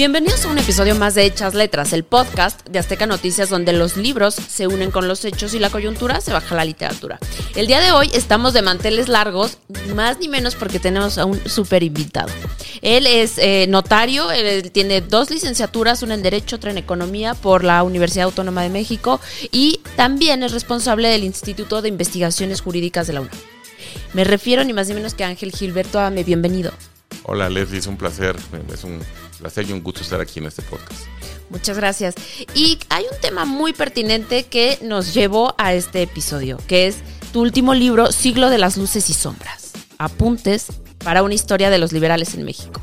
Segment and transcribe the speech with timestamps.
[0.00, 3.98] Bienvenidos a un episodio más de Hechas Letras, el podcast de Azteca Noticias donde los
[3.98, 7.18] libros se unen con los hechos y la coyuntura se baja la literatura.
[7.54, 9.58] El día de hoy estamos de manteles largos,
[9.94, 12.32] más ni menos porque tenemos a un súper invitado.
[12.80, 17.62] Él es eh, notario, él tiene dos licenciaturas, una en Derecho, otra en Economía por
[17.62, 19.20] la Universidad Autónoma de México
[19.52, 23.36] y también es responsable del Instituto de Investigaciones Jurídicas de la UNAM.
[24.14, 26.72] Me refiero ni más ni menos que a Ángel Gilberto Ame, bienvenido.
[27.24, 28.34] Hola Leslie, es un placer,
[28.72, 29.00] es un
[29.40, 31.02] placer y un gusto estar aquí en este podcast.
[31.48, 32.14] Muchas gracias.
[32.54, 36.98] Y hay un tema muy pertinente que nos llevó a este episodio, que es
[37.32, 39.72] tu último libro, Siglo de las Luces y Sombras.
[39.98, 40.68] Apuntes
[40.98, 42.82] para una historia de los liberales en México.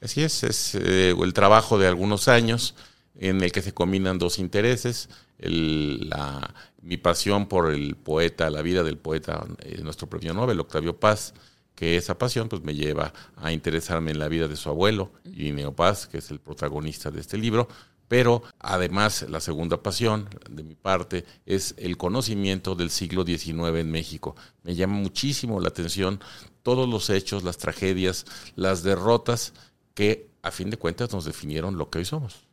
[0.00, 2.74] Así es, es eh, el trabajo de algunos años
[3.18, 5.08] en el que se combinan dos intereses,
[5.38, 10.98] la, mi pasión por el poeta, la vida del poeta, eh, nuestro premio Nobel, Octavio
[10.98, 11.34] Paz,
[11.78, 15.76] que esa pasión pues me lleva a interesarme en la vida de su abuelo, Irineo
[15.76, 17.68] Paz, que es el protagonista de este libro,
[18.08, 23.92] pero además la segunda pasión de mi parte es el conocimiento del siglo XIX en
[23.92, 24.34] México.
[24.64, 26.18] Me llama muchísimo la atención
[26.64, 28.26] todos los hechos, las tragedias,
[28.56, 29.52] las derrotas
[29.94, 32.47] que a fin de cuentas nos definieron lo que hoy somos.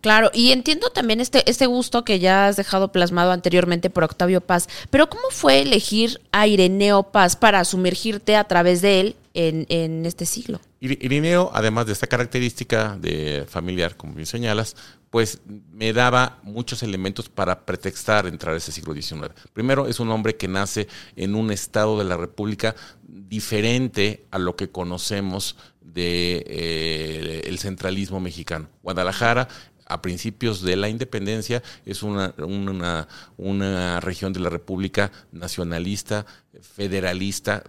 [0.00, 4.40] Claro, y entiendo también este, este gusto que ya has dejado plasmado anteriormente por Octavio
[4.40, 9.66] Paz, pero ¿cómo fue elegir a Ireneo Paz para sumergirte a través de él en,
[9.68, 10.60] en este siglo?
[10.80, 14.76] Ireneo, además de esta característica de familiar, como bien señalas,
[15.10, 15.40] pues
[15.72, 19.30] me daba muchos elementos para pretextar entrar a ese siglo XIX.
[19.52, 22.76] Primero, es un hombre que nace en un estado de la República
[23.06, 28.68] diferente a lo que conocemos del de, eh, centralismo mexicano.
[28.82, 29.48] Guadalajara
[29.88, 36.26] a principios de la independencia es una, una, una región de la República nacionalista,
[36.60, 37.62] federalista,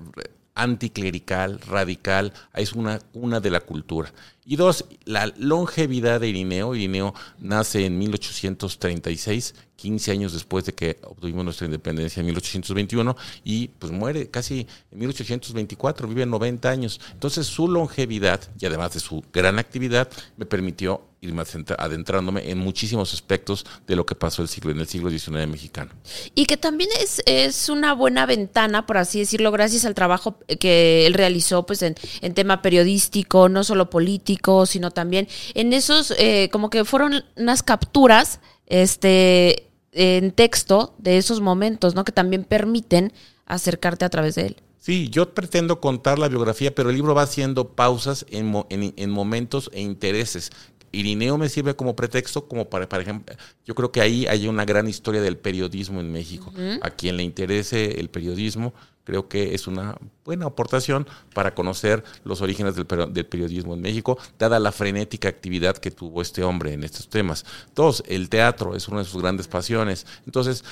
[0.60, 4.12] anticlerical, radical, es una una de la cultura.
[4.46, 6.76] Y dos, la longevidad de Irineo.
[6.76, 13.68] Irineo nace en 1836, 15 años después de que obtuvimos nuestra independencia en 1821, y
[13.68, 17.00] pues muere casi en 1824, vive 90 años.
[17.14, 21.44] Entonces su longevidad, y además de su gran actividad, me permitió irme
[21.78, 25.92] adentrándome en muchísimos aspectos de lo que pasó el siglo, en el siglo XIX mexicano.
[26.34, 31.06] Y que también es, es una buena ventana, por así decirlo, gracias al trabajo que
[31.06, 36.50] él realizó pues en, en tema periodístico, no solo político, sino también en esos, eh,
[36.52, 42.06] como que fueron unas capturas este, en texto de esos momentos, ¿no?
[42.06, 43.12] Que también permiten
[43.46, 44.58] acercarte a través de él.
[44.78, 49.70] Sí, yo pretendo contar la biografía, pero el libro va haciendo pausas en, en, momentos
[49.74, 50.52] e intereses.
[50.92, 53.36] Irineo me sirve como pretexto, como para, por ejemplo,
[53.66, 56.52] yo creo que ahí hay una gran historia del periodismo en México.
[56.82, 58.74] A quien le interese el periodismo,
[59.04, 64.60] creo que es una buena aportación para conocer los orígenes del, periodismo en México, dada
[64.60, 67.46] la frenética actividad que tuvo este hombre en estos temas.
[67.76, 70.06] Dos, el teatro es una de sus grandes pasiones.
[70.26, 70.64] Entonces,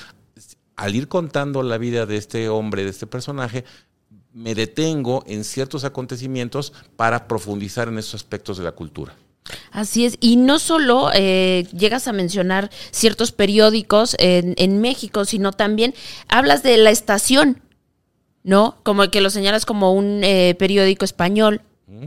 [0.76, 3.64] al ir contando la vida de este hombre, de este personaje,
[4.32, 9.16] me detengo en ciertos acontecimientos para profundizar en esos aspectos de la cultura.
[9.70, 15.52] Así es, y no solo eh, llegas a mencionar ciertos periódicos en, en México, sino
[15.52, 15.94] también
[16.28, 17.60] hablas de la estación,
[18.42, 18.76] ¿no?
[18.82, 21.62] Como que lo señalas como un eh, periódico español,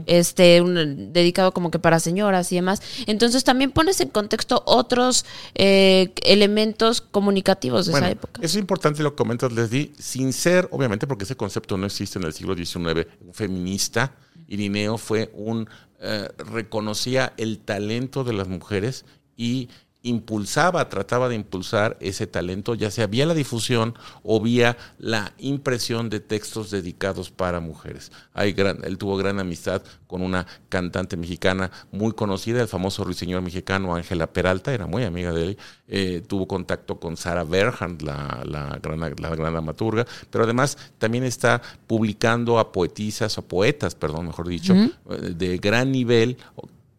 [0.06, 2.82] este, dedicado como que para señoras y demás.
[3.06, 5.24] Entonces también pones en contexto otros
[5.54, 8.40] eh, elementos comunicativos de esa época.
[8.42, 12.24] Es importante lo que comentas, Leslie, sin ser, obviamente, porque ese concepto no existe en
[12.24, 14.14] el siglo XIX, un feminista.
[14.48, 15.68] Irineo fue un,
[16.02, 19.04] eh, reconocía el talento de las mujeres
[19.36, 19.68] y
[20.02, 26.10] impulsaba, trataba de impulsar ese talento, ya sea vía la difusión o vía la impresión
[26.10, 28.10] de textos dedicados para mujeres.
[28.34, 33.42] Hay gran, él tuvo gran amistad con una cantante mexicana muy conocida, el famoso ruiseñor
[33.42, 35.58] mexicano Ángela Peralta, era muy amiga de él.
[35.88, 41.24] Eh, tuvo contacto con Sarah Berhand, la, la, gran, la gran dramaturga, pero además también
[41.24, 44.90] está publicando a poetisas, o poetas, perdón, mejor dicho, eh,
[45.36, 46.38] de gran nivel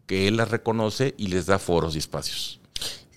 [0.05, 2.62] que él las reconoce y les da foros y espacios.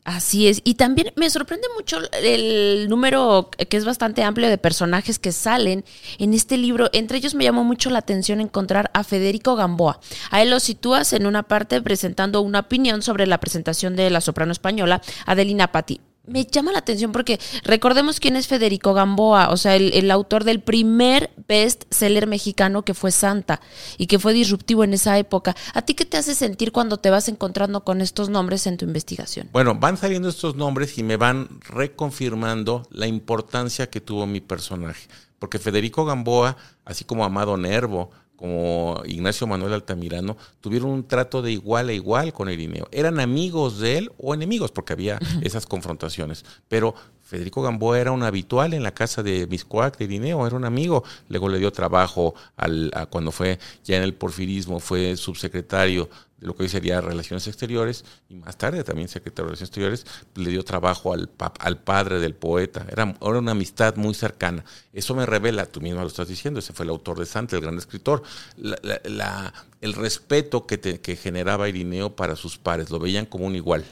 [0.06, 0.60] Así es.
[0.62, 5.84] Y también me sorprende mucho el número que es bastante amplio de personajes que salen
[6.18, 6.88] en este libro.
[6.92, 9.98] Entre ellos me llamó mucho la atención encontrar a Federico Gamboa.
[10.30, 14.20] A él lo sitúas en una parte presentando una opinión sobre la presentación de la
[14.20, 19.56] soprano española Adelina Patti me llama la atención porque recordemos quién es Federico Gamboa, o
[19.56, 23.60] sea, el, autor del primer best seller mexicano que fue Santa
[23.98, 25.54] y que fue disruptivo en esa época.
[25.74, 28.84] ¿A ti qué te hace sentir cuando te vas encontrando con estos nombres en tu
[28.84, 29.48] investigación?
[29.52, 35.08] Bueno, van saliendo estos nombres y me van reconfirmando la importancia que tuvo mi personaje.
[35.38, 41.52] Porque Federico Gamboa, así como Amado Nervo, como Ignacio Manuel Altamirano, tuvieron un trato de
[41.52, 42.88] igual a igual con Irineo.
[42.92, 46.44] Eran amigos de él o enemigos, porque había esas confrontaciones.
[46.68, 50.64] Pero Federico Gamboa era un habitual en la casa de Miscoac, de Irineo, era un
[50.64, 51.02] amigo.
[51.28, 56.64] Luego le dio trabajo al, cuando fue ya en el porfirismo, fue subsecretario lo que
[56.64, 61.12] hoy sería Relaciones Exteriores, y más tarde también secretario de Relaciones Exteriores, le dio trabajo
[61.12, 62.86] al, al padre del poeta.
[62.90, 64.64] Era, era, una amistad muy cercana.
[64.92, 67.62] Eso me revela, tú mismo lo estás diciendo, ese fue el autor de Santa, el
[67.62, 68.22] gran escritor,
[68.56, 73.84] la, el respeto que, que generaba Irineo para sus pares, lo veían como un igual.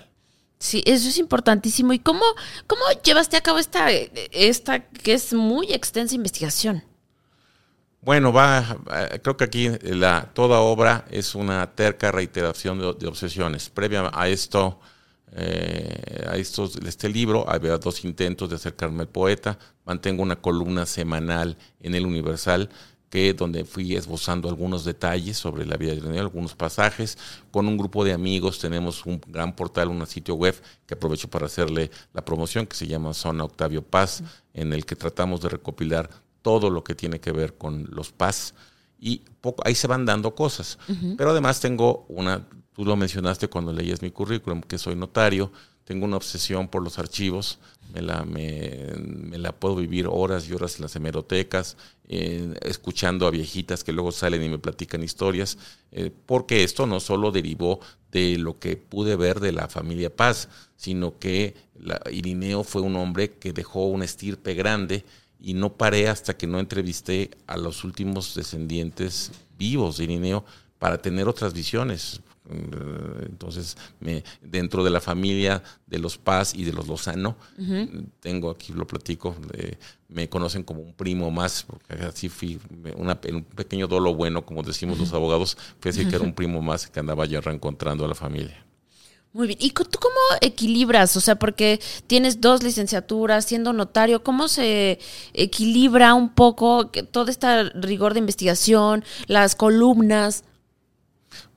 [0.58, 1.92] Sí, eso es importantísimo.
[1.92, 2.24] ¿Y cómo,
[2.66, 6.82] cómo llevaste a cabo esta, esta que es muy extensa investigación?
[8.04, 8.76] Bueno, va,
[9.22, 13.70] creo que aquí la, toda obra es una terca reiteración de, obsesiones.
[13.70, 14.78] Previa a esto,
[15.32, 19.58] eh, a estos, este libro, había dos intentos de acercarme al poeta.
[19.86, 22.68] Mantengo una columna semanal en el Universal
[23.08, 27.16] que donde fui esbozando algunos detalles sobre la vida de Irineo, algunos pasajes.
[27.50, 31.46] Con un grupo de amigos tenemos un gran portal, un sitio web que aprovecho para
[31.46, 34.22] hacerle la promoción, que se llama Zona Octavio Paz,
[34.52, 36.10] en el que tratamos de recopilar
[36.44, 38.54] todo lo que tiene que ver con los PAS.
[39.00, 40.78] Y poco, ahí se van dando cosas.
[41.16, 45.50] Pero además tengo una, tú lo mencionaste cuando leías mi currículum, que soy notario,
[45.84, 47.58] tengo una obsesión por los archivos,
[47.94, 51.76] me la, me, la puedo vivir horas y horas en las hemerotecas,
[52.08, 55.56] eh, escuchando a viejitas que luego salen y me platican historias,
[55.92, 57.80] eh, porque esto no solo derivó
[58.12, 61.54] de lo que pude ver de la familia Paz, sino que
[62.10, 65.04] Irineo fue un hombre que dejó una estirpe grande
[65.44, 70.44] y no paré hasta que no entrevisté a los últimos descendientes vivos de Irineo
[70.78, 72.22] para tener otras visiones.
[72.50, 77.36] Eh, entonces, me, dentro de la familia de los Paz y de los Lozano,
[78.20, 79.36] tengo aquí, lo platico,
[80.08, 82.58] me conocen como un primo más, porque así fui,
[82.96, 86.62] una, un pequeño dolo bueno, como decimos los abogados, fue decir que era un primo
[86.62, 88.64] más que andaba ya reencontrando a la familia.
[89.34, 89.58] Muy bien.
[89.60, 91.16] ¿Y tú cómo equilibras?
[91.16, 95.00] O sea, porque tienes dos licenciaturas, siendo notario, ¿cómo se
[95.32, 100.44] equilibra un poco todo este rigor de investigación, las columnas?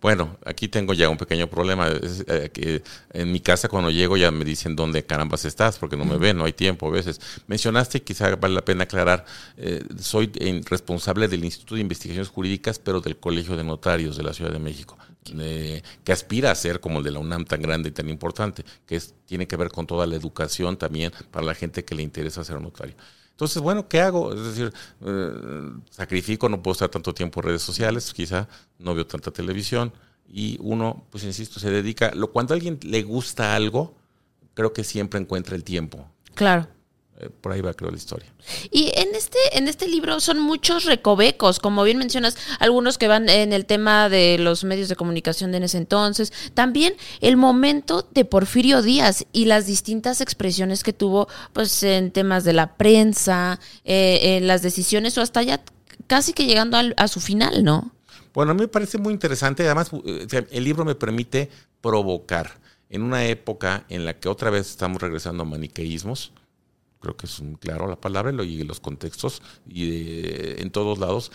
[0.02, 1.88] Bueno, aquí tengo ya un pequeño problema.
[1.92, 2.82] Eh, que
[3.14, 6.36] en mi casa cuando llego ya me dicen dónde carambas estás, porque no me ven,
[6.36, 7.22] no hay tiempo a veces.
[7.46, 9.24] Mencionaste, quizá vale la pena aclarar,
[9.56, 10.32] eh, soy
[10.66, 14.58] responsable del Instituto de Investigaciones Jurídicas, pero del Colegio de Notarios de la Ciudad de
[14.58, 14.98] México
[16.04, 19.02] que aspira a ser como el de la UNAM tan grande y tan importante, que
[19.26, 22.62] tiene que ver con toda la educación también para la gente que le interesa ser
[22.62, 22.96] notario.
[23.32, 24.34] Entonces, bueno, ¿qué hago?
[24.34, 24.74] Es decir,
[25.06, 28.48] eh, sacrifico, no puedo estar tanto tiempo en redes sociales, quizá
[28.80, 29.94] no veo tanta televisión,
[30.28, 33.96] y uno, pues insisto, se dedica, lo, cuando a alguien le gusta algo,
[34.54, 36.10] creo que siempre encuentra el tiempo.
[36.34, 36.68] Claro.
[37.20, 38.32] Eh, por ahí va creo la historia.
[38.72, 43.28] Y en este, en este libro son muchos recovecos, como bien mencionas, algunos que van
[43.28, 48.08] en el tema de los medios de comunicación de en ese entonces, también el momento
[48.12, 53.60] de Porfirio Díaz y las distintas expresiones que tuvo pues en temas de la prensa,
[53.84, 55.62] eh, en las decisiones o hasta ya
[56.06, 57.92] casi que llegando a su final, ¿no?
[58.34, 61.50] Bueno, a mí me parece muy interesante, además eh, el libro me permite
[61.82, 62.60] provocar
[62.90, 66.32] en una época en la que otra vez estamos regresando a maniqueísmos,
[67.08, 71.32] creo que es claro la palabra y los contextos y en todos lados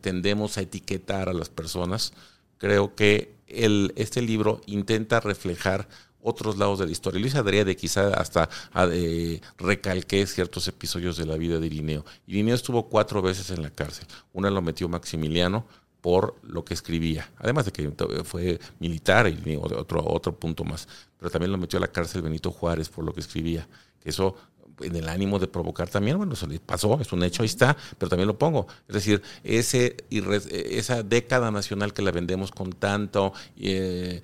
[0.00, 2.12] tendemos a etiquetar a las personas.
[2.58, 5.88] Creo que el, este libro intenta reflejar
[6.22, 7.20] otros lados de la historia.
[7.20, 8.48] Luis de quizá hasta
[8.92, 12.04] eh, recalqué ciertos episodios de la vida de Irineo.
[12.26, 14.06] Irineo estuvo cuatro veces en la cárcel.
[14.32, 15.66] Una lo metió Maximiliano
[16.00, 17.90] por lo que escribía, además de que
[18.24, 20.86] fue militar y otro, otro punto más,
[21.18, 23.66] pero también lo metió a la cárcel Benito Juárez por lo que escribía,
[24.04, 24.36] eso
[24.80, 28.08] en el ánimo de provocar también, bueno, eso pasó, es un hecho, ahí está, pero
[28.08, 28.66] también lo pongo.
[28.88, 34.20] Es decir, ese, esa década nacional que la vendemos con tanto, eh,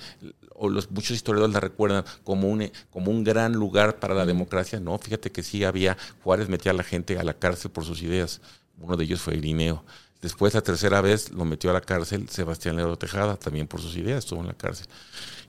[0.54, 4.80] o los muchos historiadores la recuerdan como un, como un gran lugar para la democracia,
[4.80, 8.02] no, fíjate que sí había, Juárez metía a la gente a la cárcel por sus
[8.02, 8.40] ideas,
[8.78, 9.84] uno de ellos fue Irineo.
[10.20, 13.96] Después, la tercera vez, lo metió a la cárcel Sebastián Lerdo Tejada, también por sus
[13.96, 14.86] ideas, estuvo en la cárcel.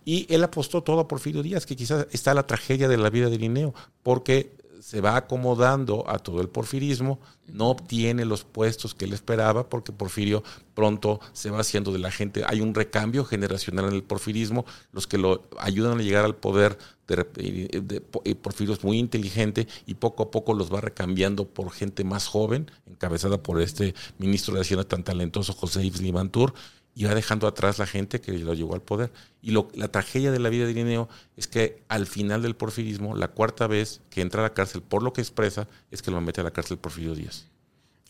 [0.05, 3.29] Y él apostó todo a Porfirio Díaz, que quizás está la tragedia de la vida
[3.29, 9.05] de Irineo, porque se va acomodando a todo el porfirismo, no obtiene los puestos que
[9.05, 13.85] él esperaba porque Porfirio pronto se va haciendo de la gente, hay un recambio generacional
[13.85, 18.01] en el porfirismo, los que lo ayudan a llegar al poder de,
[18.35, 22.71] Porfirio es muy inteligente y poco a poco los va recambiando por gente más joven,
[22.87, 26.53] encabezada por este ministro de Hacienda tan talentoso José Yves Limantur,
[26.93, 29.11] y va dejando atrás la gente que lo llevó al poder.
[29.41, 33.15] Y lo, la tragedia de la vida de Irineo es que al final del porfirismo,
[33.15, 36.21] la cuarta vez que entra a la cárcel por lo que expresa, es que lo
[36.21, 37.47] mete a la cárcel Porfirio Díaz.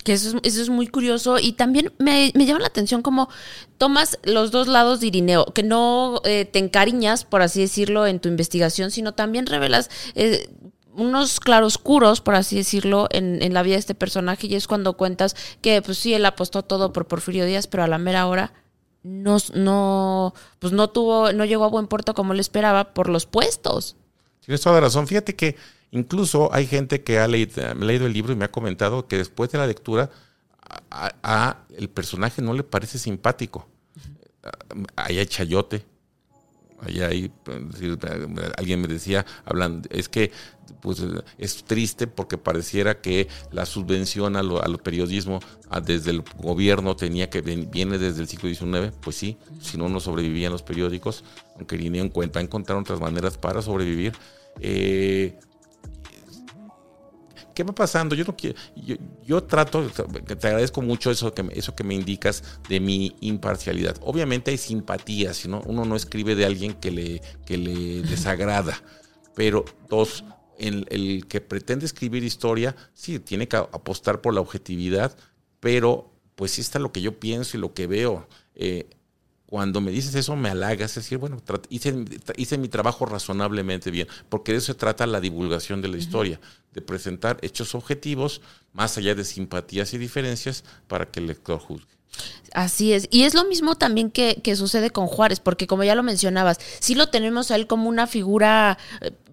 [0.04, 3.30] Que eso es, eso es muy curioso y también me, me, llama la atención cómo
[3.78, 8.20] tomas los dos lados de Irineo, que no eh, te encariñas, por así decirlo, en
[8.20, 10.50] tu investigación, sino también revelas eh,
[10.96, 14.98] unos claroscuros, por así decirlo, en, en, la vida de este personaje y es cuando
[14.98, 18.54] cuentas que pues sí, él apostó todo por Porfirio Díaz, pero a la mera hora
[19.04, 23.26] no, no, pues no tuvo, no llegó a buen puerto como le esperaba por los
[23.26, 23.96] puestos.
[24.46, 25.08] Tienes toda la razón.
[25.08, 25.56] Fíjate que
[25.92, 29.52] incluso hay gente que ha leído, leído, el libro y me ha comentado que después
[29.52, 30.10] de la lectura
[30.90, 33.68] a, a el personaje no le parece simpático.
[34.96, 35.86] Ahí hay chayote.
[36.82, 37.32] Ahí hay,
[38.58, 40.32] alguien me decía, hablando, es que
[40.82, 41.02] pues
[41.38, 46.96] es triste porque pareciera que la subvención a lo, al periodismo a, desde el gobierno
[46.96, 51.24] tenía que viene desde el siglo XIX, pues sí, si no no sobrevivían los periódicos,
[51.58, 54.14] aunque Irineo encuentra encontrar otras maneras para sobrevivir.
[54.60, 55.38] Eh,
[57.54, 58.16] ¿Qué va pasando?
[58.16, 62.44] Yo no quiero, yo, yo, trato, te agradezco mucho eso que, eso que me indicas
[62.70, 63.98] de mi imparcialidad.
[64.02, 65.62] Obviamente hay simpatías, ¿no?
[65.66, 68.82] uno no escribe de alguien que le, que le desagrada,
[69.36, 70.24] pero dos,
[70.58, 75.16] el, el, que pretende escribir historia, sí, tiene que apostar por la objetividad,
[75.60, 78.28] pero pues sí está lo que yo pienso y lo que veo.
[78.56, 78.90] Eh,
[79.52, 82.06] cuando me dices eso me halagas, es decir, bueno, hice,
[82.38, 86.40] hice, mi trabajo razonablemente bien, porque de eso se trata la divulgación de la historia,
[86.74, 88.42] de presentar hechos objetivos,
[88.74, 91.92] más allá de simpatías y diferencias, para que el lector juzgue.
[92.54, 93.08] Así es.
[93.10, 96.60] Y es lo mismo también que, que, sucede con Juárez, porque como ya lo mencionabas,
[96.80, 98.78] sí lo tenemos a él como una figura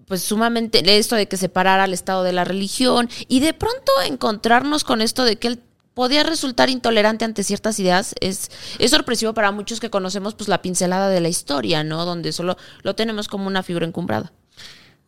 [0.09, 4.83] pues sumamente esto de que separara al Estado de la religión y de pronto encontrarnos
[4.83, 5.61] con esto de que él
[5.93, 10.63] podía resultar intolerante ante ciertas ideas es, es sorpresivo para muchos que conocemos pues la
[10.63, 12.05] pincelada de la historia, ¿no?
[12.05, 14.33] Donde solo lo tenemos como una figura encumbrada.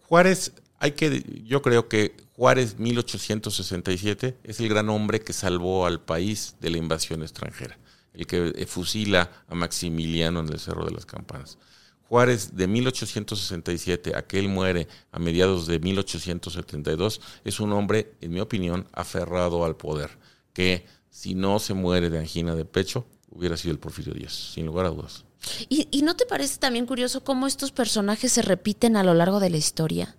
[0.03, 6.01] Juárez, hay que, yo creo que Juárez 1867 es el gran hombre que salvó al
[6.01, 7.77] país de la invasión extranjera,
[8.13, 11.57] el que fusila a Maximiliano en el Cerro de las Campanas.
[12.11, 18.31] Juárez de 1867 a que él muere a mediados de 1872 es un hombre, en
[18.31, 20.09] mi opinión, aferrado al poder
[20.53, 24.65] que si no se muere de angina de pecho, hubiera sido el Porfirio Díaz, sin
[24.65, 25.25] lugar a dudas.
[25.69, 29.39] ¿Y, ¿Y, no te parece también curioso cómo estos personajes se repiten a lo largo
[29.39, 30.15] de la historia?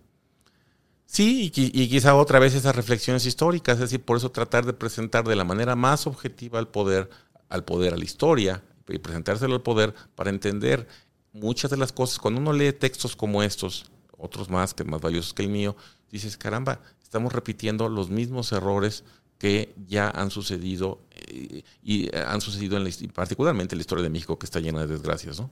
[1.12, 4.72] Sí, y, y, quizá otra vez esas reflexiones históricas, es decir, por eso tratar de
[4.72, 7.10] presentar de la manera más objetiva al poder,
[7.50, 10.88] al poder, a la historia, y presentárselo al poder para entender
[11.34, 12.18] muchas de las cosas.
[12.18, 15.76] Cuando uno lee textos como estos, otros más que más valiosos que el mío,
[16.10, 19.04] dices, caramba, estamos repitiendo los mismos errores
[19.42, 24.08] que ya han sucedido eh, y han sucedido en la, particularmente en la historia de
[24.08, 25.50] México que está llena de desgracias, ¿no?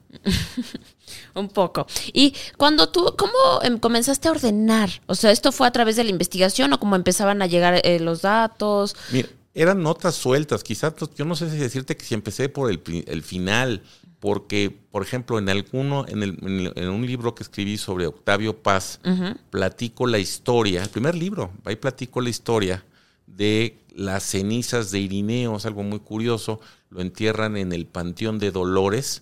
[1.35, 1.85] Un poco.
[2.13, 3.33] Y cuando tú, ¿cómo
[3.63, 4.89] em, comenzaste a ordenar?
[5.07, 7.99] O sea, ¿esto fue a través de la investigación o cómo empezaban a llegar eh,
[7.99, 8.95] los datos?
[9.11, 12.81] Mira, eran notas sueltas, quizás yo no sé si decirte que si empecé por el,
[13.07, 13.83] el final,
[14.21, 19.01] porque, por ejemplo, en alguno, en, el, en, un libro que escribí sobre Octavio Paz,
[19.03, 19.37] uh -huh.
[19.49, 22.85] platico la historia, el primer libro, ahí platico la historia
[23.35, 26.59] de las cenizas de Irineo, es algo muy curioso,
[26.89, 29.21] lo entierran en el Panteón de Dolores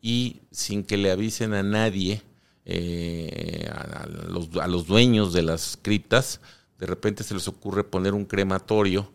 [0.00, 2.22] y sin que le avisen a nadie,
[2.64, 6.40] eh, a, los, a, los, dueños de las criptas,
[6.78, 9.10] de repente se les ocurre poner un crematorio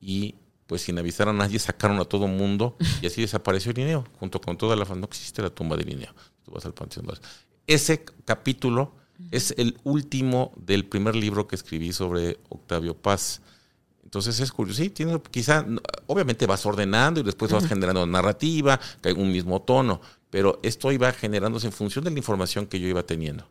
[0.00, 0.34] y
[0.66, 4.56] pues sin avisar a nadie sacaron a todo mundo y así desapareció Irineo, junto con
[4.56, 6.14] toda la no existe la tumba de Irineo.
[6.44, 7.30] Tú vas al Panteón de Dolores.
[7.66, 8.92] Ese capítulo
[9.30, 13.40] es el último del primer libro que escribí sobre Octavio Paz.
[14.08, 15.66] Entonces es curioso, sí, tiene, quizá,
[16.06, 20.00] obviamente vas ordenando y después vas generando narrativa, que hay un mismo tono,
[20.30, 23.46] pero esto iba generándose en función de la información que yo iba teniendo.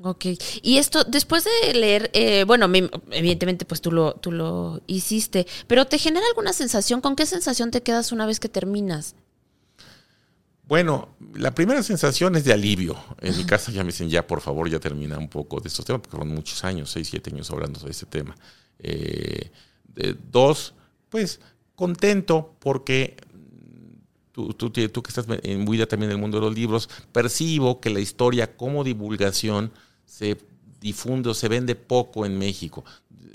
[0.00, 0.24] Ok,
[0.62, 5.46] y esto, después de leer, eh, bueno, me, evidentemente pues tú lo, tú lo hiciste,
[5.66, 7.02] pero ¿te genera alguna sensación?
[7.02, 9.16] ¿Con qué sensación te quedas una vez que terminas?
[10.66, 12.96] Bueno, la primera sensación es de alivio.
[13.20, 15.84] En mi casa ya me dicen, ya por favor, ya termina un poco de estos
[15.84, 18.34] temas, porque fueron muchos años, seis, siete años hablando de este tema.
[18.78, 19.50] Eh,
[19.96, 20.74] eh, dos,
[21.08, 21.40] pues
[21.74, 23.16] contento porque
[24.32, 27.90] tú, tú, tú que estás imbuida también en el mundo de los libros, percibo que
[27.90, 29.72] la historia como divulgación
[30.04, 30.36] se
[30.80, 32.84] difunde o se vende poco en México.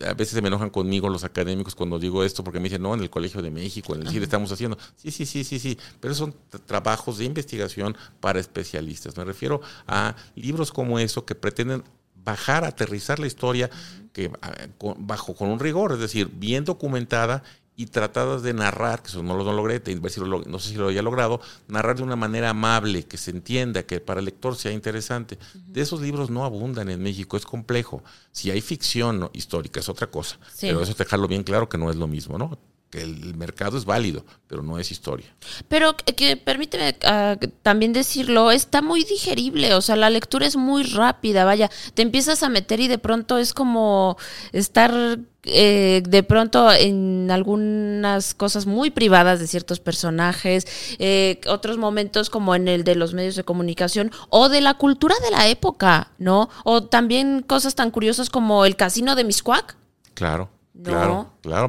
[0.06, 2.94] A veces se me enojan conmigo los académicos cuando digo esto porque me dicen, no,
[2.94, 4.78] en el Colegio de México, en el CIDE estamos haciendo.
[4.96, 6.34] Sí, sí, sí, sí, sí, pero son
[6.66, 9.18] trabajos de investigación para especialistas.
[9.18, 11.84] Me refiero a libros como eso que pretenden
[12.24, 13.70] bajar, aterrizar la historia
[14.14, 14.32] que,
[14.98, 17.44] bajo con un rigor, es decir, bien documentada
[17.76, 19.82] y tratadas de narrar, que eso no lo no logré,
[20.48, 24.02] no sé si lo haya logrado, narrar de una manera amable, que se entienda, que
[24.02, 25.36] para el lector sea interesante.
[25.36, 25.66] Uh -huh.
[25.68, 28.04] De esos libros no abundan en México, es complejo.
[28.34, 29.32] Si hay ficción ¿no?
[29.32, 30.68] histórica es otra cosa, sí.
[30.68, 32.60] pero eso dejarlo bien claro que no es lo mismo, ¿no?
[32.90, 35.28] Que el mercado es válido, pero no es historia.
[35.68, 40.84] Pero que, permíteme uh, también decirlo, está muy digerible, o sea, la lectura es muy
[40.84, 44.18] rápida, vaya, te empiezas a meter y de pronto es como
[44.52, 50.68] estar eh, de pronto en algunas cosas muy privadas de ciertos personajes,
[51.00, 55.16] eh, otros momentos como en el de los medios de comunicación o de la cultura
[55.24, 56.50] de la época, ¿no?
[56.66, 59.78] O también cosas tan curiosas como el casino de Miscuac.
[60.14, 60.50] Claro.
[60.84, 61.66] Claro, claro.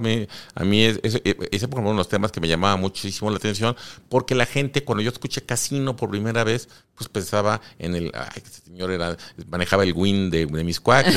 [0.54, 3.76] A mí, ese, ese fue uno de los temas que me llamaba muchísimo la atención,
[4.08, 8.12] porque la gente, cuando yo escuché casino por primera vez, pues pensaba en el.
[8.14, 9.16] Ay, este señor era,
[9.48, 11.06] manejaba el win de, de Miscuac.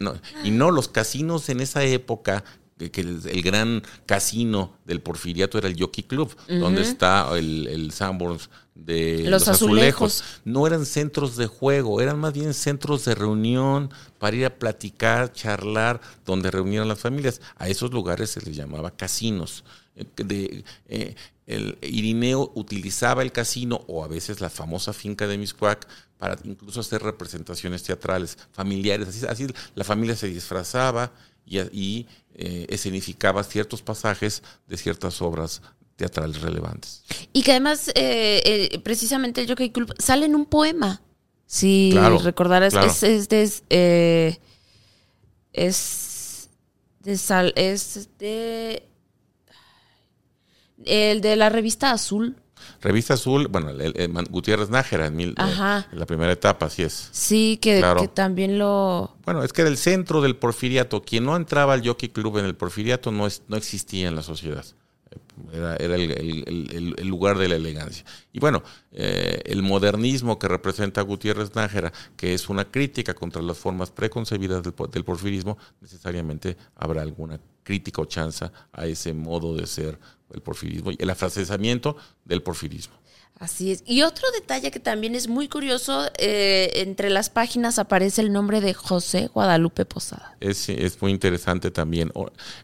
[0.44, 2.44] y no, los casinos en esa época
[2.90, 8.48] que el, gran casino del Porfiriato era el Jockey Club, donde está el, el Sanborns
[8.74, 10.24] de los, azulejos.
[10.44, 15.32] No eran centros de juego, eran más bien centros de reunión para ir a platicar,
[15.32, 17.40] charlar, donde reunían las familias.
[17.56, 19.64] A esos lugares se les llamaba casinos.
[19.96, 21.14] Eh, de, eh,
[21.46, 25.86] el Irineo utilizaba el casino o a veces la famosa finca de Miscuac
[26.18, 29.08] para incluso hacer representaciones teatrales, familiares.
[29.08, 31.12] Así, así la familia se disfrazaba
[31.46, 35.62] y, eh, escenificaba ciertos pasajes de ciertas obras
[35.96, 37.04] teatrales relevantes.
[37.32, 41.00] Y que además, eh, eh, precisamente el Jockey Club sale en un poema.
[41.46, 43.28] Si recordarás, es, es,
[43.68, 44.40] de,
[45.52, 46.48] es
[47.00, 48.82] de sal, es de
[50.84, 52.36] el de la revista Azul.
[52.80, 57.08] Revista Azul, bueno, el, Gutiérrez Nájera en, mil, en, la primera etapa, así es.
[57.12, 59.16] Sí, que, que, también lo...
[59.24, 61.02] Bueno, es que era el centro del porfiriato.
[61.02, 64.22] Quien no entraba al Jockey Club en el porfiriato no, es, no existía en la
[64.22, 64.64] sociedad.
[65.52, 68.04] Era, era el, el, lugar de la elegancia.
[68.32, 73.58] Y bueno, eh, el modernismo que representa Gutiérrez Nájera, que es una crítica contra las
[73.58, 79.66] formas preconcebidas del, del porfirismo, necesariamente habrá alguna crítica o chanza a ese modo de
[79.66, 79.98] ser
[80.34, 82.94] el porfirismo y el afrancesamiento del porfirismo.
[83.38, 83.82] Así es.
[83.86, 88.60] Y otro detalle que también es muy curioso, eh, entre las páginas aparece el nombre
[88.60, 90.36] de José Guadalupe Posada.
[90.40, 92.12] Es, es muy interesante también.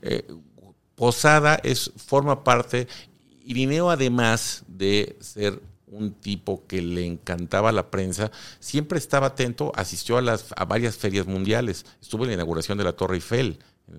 [0.03, 0.27] Eh,
[0.95, 2.87] Posada es, forma parte,
[3.45, 10.19] Irineo además de ser un tipo que le encantaba la prensa, siempre estaba atento, asistió
[10.19, 13.59] a, las, a varias ferias mundiales, estuvo en la inauguración de la Torre Eiffel,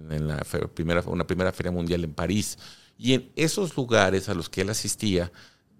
[0.09, 0.37] en la
[0.73, 2.57] primera, una primera feria mundial en París,
[3.01, 5.31] y en esos lugares a los que él asistía,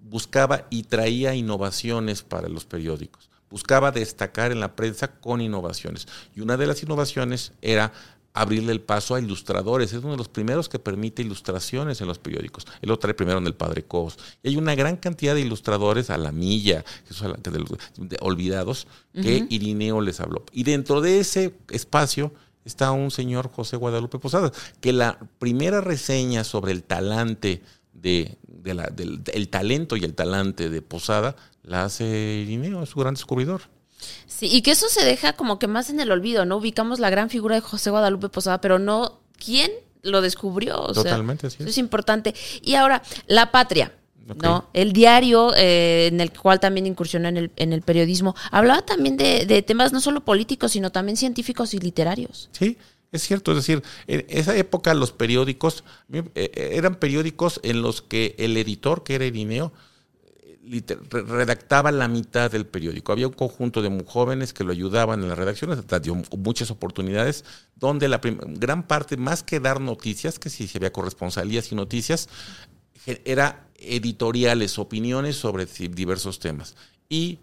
[0.02, 6.42] buscaba y traía innovaciones para los periódicos, buscaba destacar en la prensa con innovaciones, y
[6.42, 7.94] una de las innovaciones era
[8.34, 9.92] abrirle el paso a ilustradores.
[9.92, 12.66] Es uno de los primeros que permite ilustraciones en los periódicos.
[12.82, 14.18] Él lo trae primero en el Padre Cos.
[14.42, 20.22] Y hay una gran cantidad de ilustradores a la milla, de, olvidados, que Irineo les
[20.22, 20.46] habló.
[20.54, 22.34] Y dentro de ese espacio
[22.66, 27.62] está un señor José Guadalupe Posada, que la primera reseña sobre el talante
[27.94, 33.00] de, la, del el talento y el talante de Posada la hace Irineo, es su
[33.00, 33.62] gran descubridor.
[34.26, 36.58] Sí, y que eso se deja como que más en el olvido, ¿no?
[36.58, 39.72] Ubicamos la gran figura de José Guadalupe Posada, pero no quién
[40.02, 40.88] lo descubrió.
[40.88, 42.34] Totalmente, Eso es importante.
[42.62, 43.94] Y ahora, La Patria.
[44.42, 44.70] ¿No?
[44.74, 49.18] El diario eh, en el cual también incursionó en el, en el periodismo, hablaba también
[49.18, 52.50] de, de, temas no solo políticos, sino también científicos y literarios.
[52.52, 52.78] Sí,
[53.12, 58.36] es cierto, es decir, en esa época los periódicos eh, eran periódicos en los que
[58.38, 59.74] el editor, que era Irineo,
[61.10, 63.12] redactaba la mitad del periódico.
[63.12, 67.44] Había un conjunto de jóvenes que lo ayudaban en las redacciones, dio muchas oportunidades,
[67.76, 72.30] donde la gran parte, más que dar noticias, que si había corresponsalías y noticias,
[73.06, 76.76] era editoriales, opiniones sobre diversos temas.
[77.10, 77.40] Y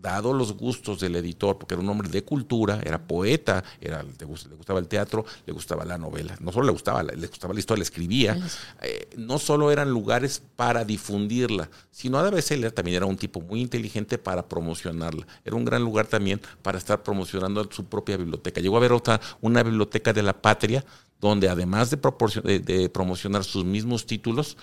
[0.00, 4.24] dado los gustos del editor, porque era un hombre de cultura, era poeta, era, le,
[4.24, 7.78] gustaba el teatro, le gustaba la novela, no solo le gustaba, le gustaba la historia,
[7.80, 8.38] le escribía,
[8.82, 13.40] eh, no solo eran lugares para difundirla, sino a veces él también era un tipo
[13.40, 18.60] muy inteligente para promocionarla, era un gran lugar también para estar promocionando su propia biblioteca.
[18.60, 20.84] Llegó a haber otra, una biblioteca de la patria,
[21.20, 24.56] donde además de, de promocionar sus mismos títulos,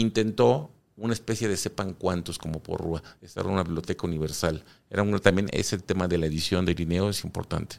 [0.00, 3.02] intentó una especie de sepan cuántos como por Rúa.
[3.22, 4.64] Esta era una biblioteca universal.
[4.90, 7.76] Era también ese tema de la edición de Irineo es importante.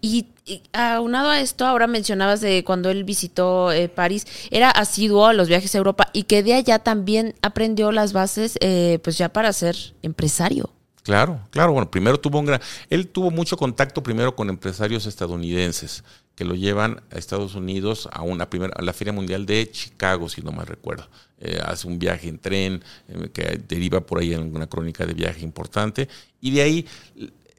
[0.00, 0.28] Y,
[0.72, 5.48] aunado a esto, ahora mencionabas de cuando él visitó eh, París, era asiduo a los
[5.48, 9.52] viajes a Europa y que de allá también aprendió las bases, eh, pues ya para
[9.52, 10.70] ser empresario.
[11.02, 11.72] Claro, claro.
[11.72, 12.60] Bueno, primero tuvo un gran.
[12.90, 16.04] Él tuvo mucho contacto primero con empresarios estadounidenses
[16.38, 20.28] que lo llevan a Estados Unidos a una primera, a la Feria Mundial de Chicago,
[20.28, 21.08] si no me recuerdo.
[21.40, 25.14] Eh, hace un viaje en tren eh, que deriva por ahí en una crónica de
[25.14, 26.08] viaje importante.
[26.40, 26.86] Y de ahí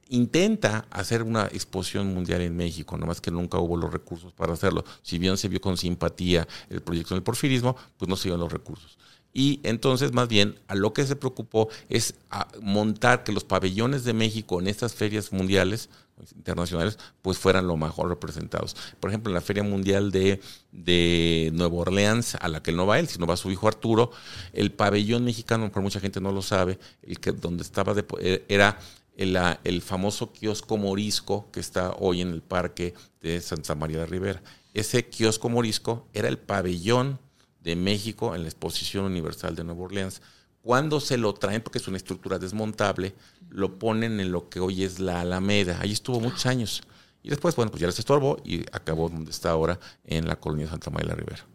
[0.08, 4.86] intenta hacer una exposición mundial en México, nomás que nunca hubo los recursos para hacerlo.
[5.02, 8.54] Si bien se vio con simpatía el proyecto del porfirismo, pues no se dieron los
[8.54, 8.98] recursos.
[9.34, 12.16] Y entonces, más bien, a lo que se preocupó es
[12.62, 15.90] montar que los pabellones de México en estas ferias mundiales,
[16.36, 18.76] internacionales, pues fueran lo mejor representados.
[19.00, 23.00] Por ejemplo, en la Feria Mundial de, de Nueva Orleans, a la que no va
[23.00, 24.12] él, sino va su hijo Arturo,
[24.54, 28.80] el pabellón mexicano, por mucha gente no lo sabe, el que donde estaba de, era
[29.18, 34.06] el, el, famoso kiosco morisco que está hoy en el parque de Santa María de
[34.06, 34.42] Rivera.
[34.74, 37.20] Ese kiosco morisco era el pabellón
[37.62, 40.22] de México en la Exposición Universal de Nueva Orleans.
[40.64, 43.16] Cuando se lo traen, porque es una estructura desmontable,
[43.50, 45.80] lo ponen en lo que hoy es la Alameda.
[45.82, 46.84] Ahí estuvo muchos años.
[47.24, 50.66] Y después, bueno, pues ya les estorbó y acabó donde está ahora, en la colonia
[50.66, 51.46] de Santa María de la Rivera.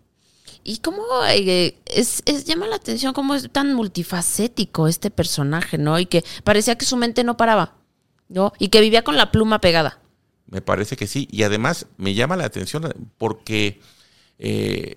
[0.62, 5.98] Y cómo eh, es, llama la atención cómo es tan multifacético este personaje, ¿no?
[5.98, 7.76] Y que parecía que su mente no paraba,
[8.28, 8.52] ¿no?
[8.58, 10.00] Y que vivía con la pluma pegada.
[10.46, 11.28] Me parece que sí.
[11.30, 13.80] Y además me llama la atención porque
[14.38, 14.94] eh,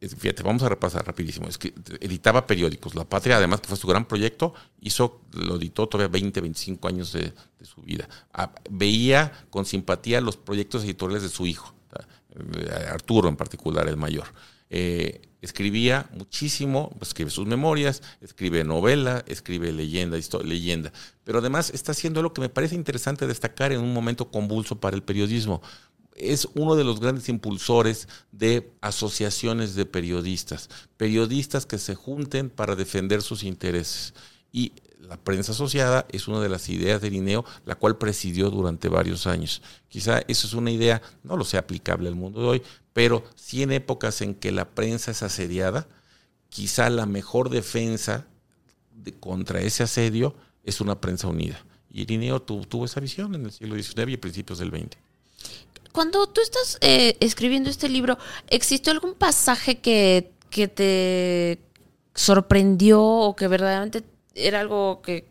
[0.00, 1.48] fíjate, vamos a repasar rapidísimo.
[1.48, 2.94] Es que editaba periódicos.
[2.94, 7.12] La Patria, además, que fue su gran proyecto, hizo, lo editó todavía 20, 25 años
[7.12, 7.32] de,
[7.62, 8.08] su vida.
[8.32, 11.74] Ah, veía con simpatía los proyectos editoriales de su hijo,
[12.34, 14.26] eh, Arturo en particular, el mayor.
[14.68, 20.92] Eh, escribía muchísimo, escribe sus memorias, escribe novela, escribe leyenda, leyenda.
[21.24, 24.96] Pero además está haciendo lo que me parece interesante destacar en un momento convulso para
[24.96, 25.62] el periodismo
[26.16, 32.76] es uno de los grandes impulsores de asociaciones de periodistas, periodistas que se junten para
[32.76, 34.14] defender sus intereses.
[34.52, 38.88] Y la prensa asociada es una de las ideas de Lineo, la cual presidió durante
[38.88, 39.62] varios años.
[39.88, 43.62] Quizá eso es una idea, no lo sea aplicable al mundo de hoy, pero sí
[43.62, 45.86] en épocas en que la prensa es asediada,
[46.48, 48.26] quizá la mejor defensa
[49.20, 51.64] contra ese asedio es una prensa unida.
[51.90, 55.05] Y Lineo tuvo esa visión en el siglo XIX y principios del XX.
[55.96, 61.58] Cuando tú estás eh, escribiendo este libro, ¿existió algún pasaje que, que te
[62.14, 64.04] sorprendió o que verdaderamente
[64.34, 65.24] era algo que,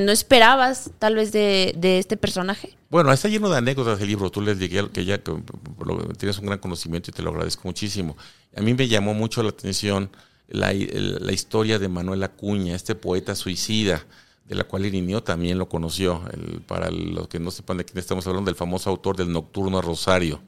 [0.00, 2.76] no esperabas tal vez de, este personaje?
[2.90, 4.28] Bueno, está lleno de anécdotas el libro.
[4.28, 5.36] Tú les dije que ya que
[6.18, 8.16] tienes un gran conocimiento y te lo agradezco muchísimo.
[8.56, 10.10] A mí me llamó mucho la atención
[10.48, 14.04] la, la historia de Manuel Acuña, este poeta suicida
[14.44, 16.22] de la cual Irineo también lo conoció.
[16.66, 20.40] para los que no sepan de quién estamos hablando, del famoso autor del Nocturno Rosario.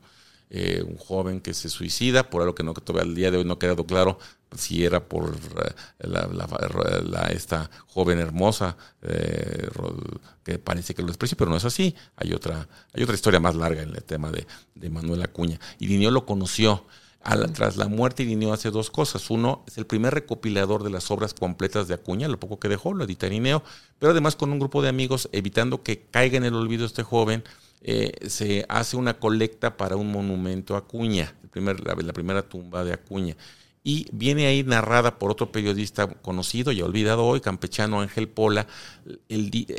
[0.50, 3.44] Eh, un joven que se suicida, por algo que, no, todavía al día de hoy
[3.44, 4.18] no ha quedado claro
[4.56, 9.68] si era por eh, la, esta joven hermosa eh,
[10.44, 11.96] que parece que lo desprecia, pero no es así.
[12.16, 15.58] Hay otra, hay otra historia más larga en el tema de, de Manuel Acuña.
[15.80, 16.86] Irineo lo conoció
[17.52, 19.30] tras la muerte, Irineo hace dos cosas.
[19.30, 22.92] Uno, es el primer recopilador de las obras completas de Acuña, lo poco que dejó,
[22.92, 23.62] lo edita Irineo,
[23.98, 27.42] pero además con un grupo de amigos, evitando que caiga en el olvido este joven,
[27.80, 33.36] eh, se hace una colecta para un monumento a Acuña, la, primera tumba de Acuña.
[33.82, 38.66] Y viene ahí narrada por otro periodista conocido y olvidado hoy, campechano Ángel Pola,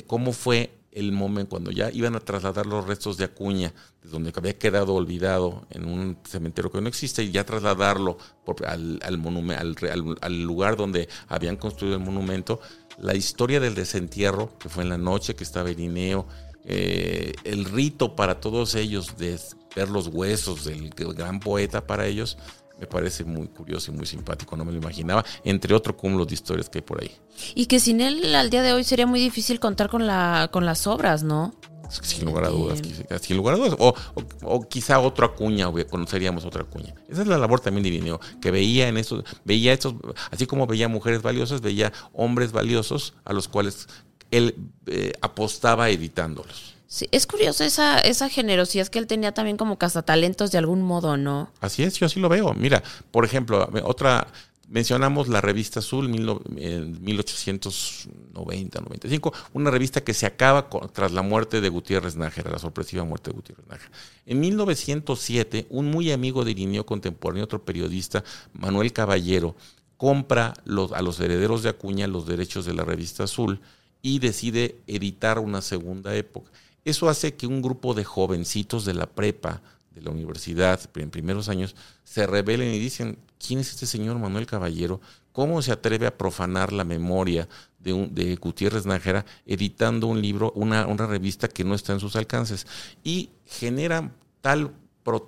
[0.05, 4.31] cómo fue el momento cuando ya iban a trasladar los restos de Acuña, de donde
[4.33, 8.17] había quedado olvidado en un cementerio que no existe, y ya trasladarlo
[8.65, 12.61] al, lugar donde habían construido el monumento,
[12.97, 16.27] la historia del desentierro, que fue en la noche que estaba Irineo,
[16.63, 19.37] eh, el rito para todos ellos de
[19.75, 22.37] ver los huesos del gran poeta para ellos,
[22.79, 26.33] me parece muy curioso y muy simpático, no me lo imaginaba, entre otro cúmulo de
[26.33, 27.11] historias que hay por ahí.
[27.53, 30.65] Y que sin él al día de hoy sería muy difícil contar con, la, con
[30.65, 31.53] las obras, ¿no?
[31.89, 32.81] Sin lugar a dudas,
[33.21, 33.75] sin lugar a dudas.
[33.79, 36.95] O, quizá otra cuña, conoceríamos otra cuña.
[37.07, 39.93] Esa es la labor también de Irineo, que veía en estos, veía estos,
[40.31, 43.87] así como veía mujeres valiosas, veía hombres valiosos a los cuales
[44.31, 44.55] él
[44.87, 46.74] eh, apostaba editándolos.
[46.95, 51.17] Sí, es curioso esa, esa generosidad que él tenía también como cazatalentos de algún modo,
[51.17, 51.51] ¿no?
[51.59, 52.53] Así es, yo así lo veo.
[52.53, 52.81] Mira,
[53.11, 54.27] por ejemplo, otra,
[54.69, 61.59] mencionamos la revista Azul en 1890, 95, una revista que se acaba tras la muerte
[61.59, 63.91] de Gutiérrez Nájera, la sorpresiva muerte de Gutiérrez Nájera.
[64.25, 69.57] En 1907, un muy amigo de Irineo contemporáneo, otro periodista, Manuel Caballero,
[69.97, 73.59] compra los, a los herederos de Acuña los derechos de la revista Azul
[74.01, 76.49] y decide editar una segunda época.
[76.85, 79.61] Eso hace que un grupo de jovencitos de la prepa,
[79.93, 84.45] de la universidad, en primeros años, se rebelen y dicen, ¿quién es este señor Manuel
[84.45, 85.01] Caballero?
[85.31, 90.51] ¿Cómo se atreve a profanar la memoria de, un, de Gutiérrez Nájera editando un libro,
[90.55, 92.67] una, una revista que no está en sus alcances?
[93.03, 94.71] Y genera tal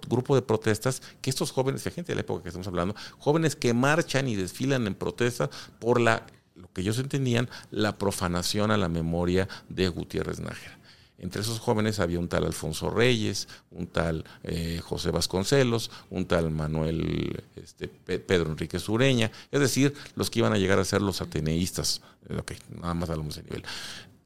[0.08, 3.74] grupo de protestas que estos jóvenes, gente de la época que estamos hablando, jóvenes que
[3.74, 8.90] marchan y desfilan en protesta por la, lo que ellos entendían, la profanación a la
[8.90, 10.78] memoria de Gutiérrez Nájera.
[11.20, 16.52] Entre esos jóvenes había un tal Alfonso Reyes, un tal eh, José Vasconcelos, un tal
[16.52, 21.22] Manuel este, Pedro Enrique Sureña, es decir, los que iban a llegar a ser los
[21.22, 22.02] ateneístas.
[22.38, 23.64] Ok, nada más hablamos de nivel.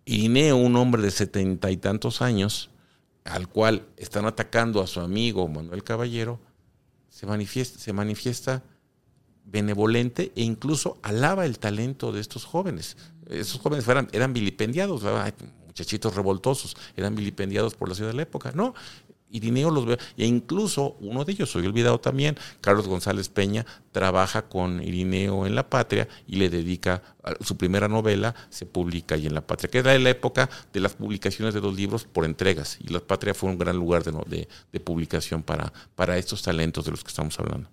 [0.03, 2.69] Irineo, un hombre de setenta y tantos años,
[3.23, 6.39] al cual están atacando a su amigo Manuel Caballero,
[7.07, 8.63] se manifiesta, se manifiesta
[9.45, 12.97] benevolente e incluso alaba el talento de estos jóvenes.
[13.27, 15.03] Esos jóvenes eran, eran vilipendiados,
[15.71, 18.51] muchachitos revoltosos, eran vilipendiados por la ciudad de la época.
[18.53, 18.73] No,
[19.31, 24.49] Irineo los ve, e incluso uno de ellos, soy olvidado también, Carlos González Peña, trabaja
[24.49, 27.01] con Irineo en La Patria y le dedica
[27.39, 30.93] su primera novela, se publica ahí en La Patria, que era la época de las
[30.93, 34.79] publicaciones de los libros por entregas, y La Patria fue un gran lugar de, de,
[34.81, 37.69] publicación para, para estos talentos de los que estamos hablando.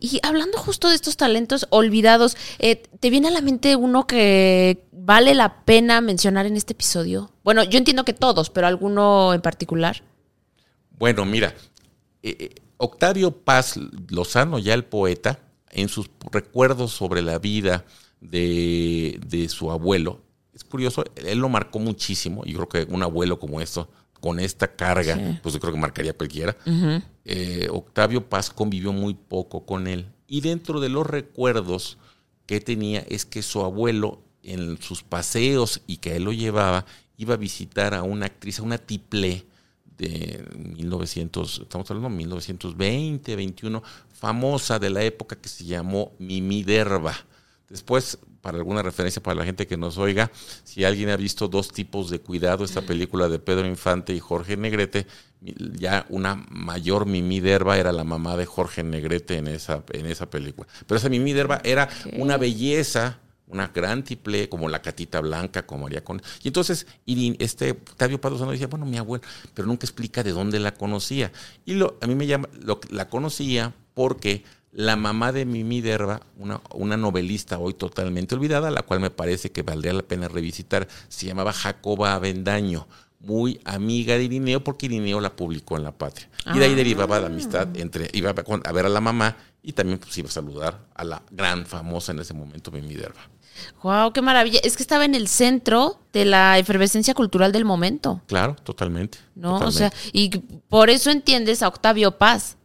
[0.00, 4.84] Y hablando justo de estos talentos olvidados, eh, ¿te viene a la mente uno que
[4.92, 7.30] vale la pena mencionar en este episodio?
[7.44, 10.02] Bueno, yo entiendo que todos, pero alguno en particular.
[10.98, 11.54] Bueno, mira,
[12.22, 13.78] eh, eh, Octavio Paz
[14.08, 17.84] Lozano, ya el poeta, en sus recuerdos sobre la vida
[18.20, 20.20] de, su abuelo,
[20.52, 23.88] es curioso, él lo marcó muchísimo, y creo que un abuelo como esto,
[24.20, 26.56] con esta carga, pues yo creo que marcaría cualquiera.
[27.24, 30.06] Eh, Octavio Paz convivió muy poco con él.
[30.26, 31.98] Y dentro de los recuerdos
[32.46, 37.34] que tenía es que su abuelo, en sus paseos y que él lo llevaba, iba
[37.34, 39.44] a visitar a una actriz, a una tiplé,
[40.00, 43.82] de 1900, estamos hablando de 1920, 21,
[44.14, 47.14] famosa de la época que se llamó Mimi Derba.
[47.68, 50.30] Después, para alguna referencia para la gente que nos oiga,
[50.64, 54.56] si alguien ha visto dos tipos de cuidado, esta película de Pedro Infante y Jorge
[54.56, 55.06] Negrete,
[55.40, 60.28] ya una mayor Mimi Derba era la mamá de Jorge Negrete en esa, en esa
[60.28, 60.68] película.
[60.86, 65.86] Pero esa Mimi Derba era una belleza una gran tiple, como la catita blanca, como
[65.86, 66.22] haría con.
[66.42, 69.24] Y entonces, este Octavio Padozano decía, bueno, mi abuelo,
[69.54, 71.32] pero nunca explica de dónde la conocía.
[71.66, 76.22] Y lo, a mí me llama, lo, la conocía porque la mamá de Mimi Derba,
[76.38, 80.86] una, una novelista hoy totalmente olvidada, la cual me parece que valdría la pena revisitar,
[81.08, 82.86] se llamaba Jacoba Avendaño
[83.20, 86.28] muy amiga de Irineo porque Irineo la publicó en La Patria.
[86.54, 86.76] Y de ahí ah.
[86.76, 90.32] derivaba la amistad entre, iba a ver a la mamá y también pues, iba a
[90.32, 93.20] saludar a la gran famosa en ese momento, Mimi Derba.
[93.82, 94.60] Wow, qué maravilla.
[94.64, 98.22] Es que estaba en el centro de la efervescencia cultural del momento.
[98.26, 99.18] Claro, totalmente.
[99.34, 100.30] No, o sea, y
[100.68, 102.56] por eso entiendes a Octavio Paz.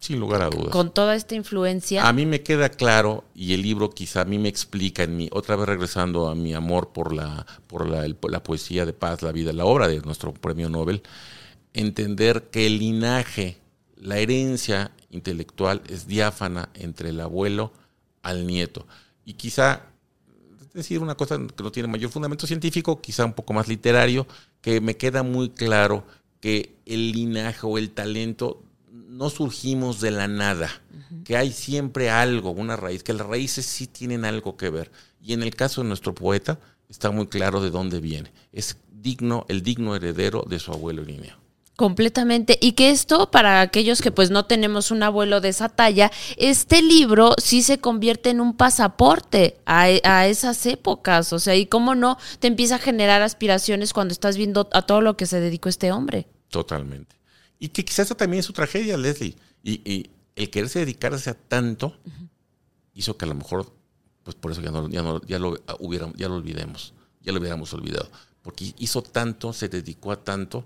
[0.00, 0.70] Sin lugar a dudas.
[0.70, 2.08] Con toda esta influencia.
[2.08, 5.28] A mí me queda claro, y el libro quizá a mí me explica en mí,
[5.30, 9.30] otra vez regresando a mi amor por la, por la, la poesía de paz, la
[9.30, 11.02] vida, la obra de nuestro premio Nobel,
[11.74, 13.58] entender que el linaje,
[13.96, 17.72] la herencia intelectual es diáfana entre el abuelo
[18.22, 18.86] al nieto.
[19.26, 19.82] Y quizá
[20.72, 24.26] decir una cosa que no tiene mayor fundamento científico, quizá un poco más literario,
[24.62, 26.04] que me queda muy claro
[26.40, 28.62] que el linaje o el talento
[29.10, 30.70] no surgimos de la nada,
[31.24, 34.90] que hay siempre algo, una raíz, que las raíces sí tienen algo que ver.
[35.20, 38.32] Y en el caso de nuestro poeta, está muy claro de dónde viene.
[38.52, 41.36] Es digno, el digno heredero de su abuelo Irineo.
[41.74, 42.58] Completamente.
[42.60, 46.82] Y que esto, para aquellos que pues no tenemos un abuelo de esa talla, este
[46.82, 51.32] libro sí se convierte en un pasaporte a, esas épocas.
[51.32, 55.00] O sea, y cómo no te empieza a generar aspiraciones cuando estás viendo a todo
[55.00, 56.28] lo que se dedicó este hombre.
[56.48, 57.19] Totalmente.
[57.60, 59.36] Y que quizás eso también es su tragedia, Leslie.
[59.62, 61.94] Y, el quererse dedicarse a tanto
[62.94, 63.70] hizo que a lo mejor,
[64.22, 67.72] pues por eso ya, no, ya, ya, lo, hubiera, ya lo olvidemos, ya lo hubiéramos
[67.74, 68.10] olvidado.
[68.40, 70.64] Porque hizo tanto, se dedicó a tanto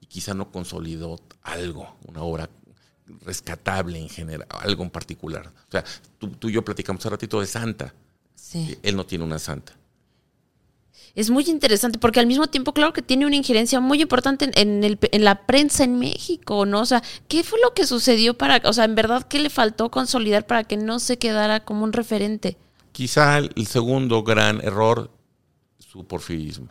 [0.00, 2.50] y quizá no consolidó algo, una obra
[3.22, 5.46] rescatable en general, algo en particular.
[5.46, 5.84] O sea,
[6.18, 7.94] tú, y yo platicamos hace ratito de Santa.
[8.34, 8.78] Sí.
[8.82, 9.74] Él no tiene una Santa.
[11.14, 15.24] Es muy interesante porque al mismo tiempo, claro que tiene una injerencia muy importante en,
[15.24, 16.80] la prensa en México, ¿no?
[16.80, 19.90] O sea, ¿qué fue lo que sucedió para, o sea, en verdad, qué le faltó
[19.90, 22.56] consolidar para que no se quedara como un referente?
[22.92, 25.10] Quizá el segundo gran error,
[25.78, 26.68] su porfirismo.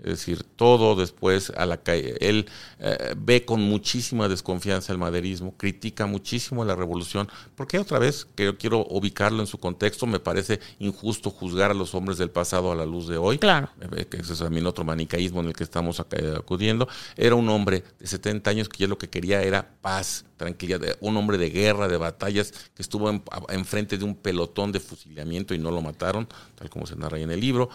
[0.00, 2.16] Es decir, todo después a la calle.
[2.20, 2.46] Él
[2.78, 8.44] eh, ve con muchísima desconfianza el maderismo, critica muchísimo la revolución, porque otra vez, que
[8.44, 12.70] yo quiero ubicarlo en su contexto, me parece injusto juzgar a los hombres del pasado
[12.70, 13.38] a la luz de hoy.
[13.38, 13.70] Claro.
[13.96, 16.88] Eh, que ese es también otro manicaísmo en el que estamos acudiendo.
[17.16, 21.16] Era un hombre de 70 años que ya lo que quería era paz, tranquilidad, un
[21.16, 23.10] hombre de guerra, de batallas, que estuvo
[23.48, 27.22] enfrente de un pelotón de fusilamiento y no lo mataron, tal como se narra ahí
[27.22, 27.70] en el libro.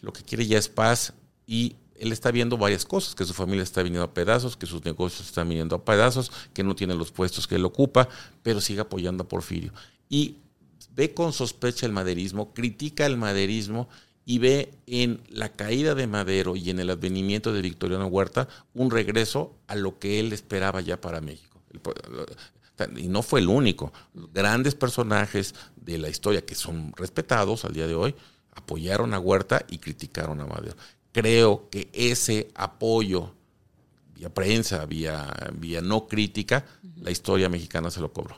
[0.00, 1.12] Lo que quiere ya es paz,
[1.46, 4.84] y él está viendo varias cosas, que su familia está viniendo a pedazos, que sus
[4.84, 8.08] negocios están viniendo a pedazos, que no tiene los puestos que él ocupa,
[8.42, 9.72] pero sigue apoyando a Porfirio.
[10.08, 10.36] Y
[10.94, 13.88] ve con sospecha el maderismo, critica el maderismo
[14.24, 18.90] y ve en la caída de Madero y en el advenimiento de Victoriano Huerta un
[18.90, 21.60] regreso a lo que él esperaba ya para México.
[22.96, 23.92] Y no fue el único.
[24.34, 28.14] Grandes personajes de la historia que son respetados al día de hoy
[28.52, 30.76] apoyaron a Huerta y criticaron a Madero.
[31.16, 33.32] Creo que ese apoyo
[34.14, 36.66] vía prensa, vía, vía no crítica,
[37.00, 38.36] la historia mexicana se lo cobró.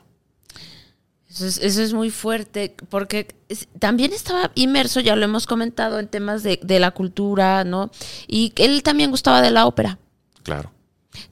[1.29, 3.35] Eso es, muy fuerte, porque
[3.81, 7.91] también estaba inmerso, ya lo hemos comentado, en temas de, la cultura, ¿no?
[8.29, 9.99] Y él también gustaba de la ópera.
[10.45, 10.71] Claro.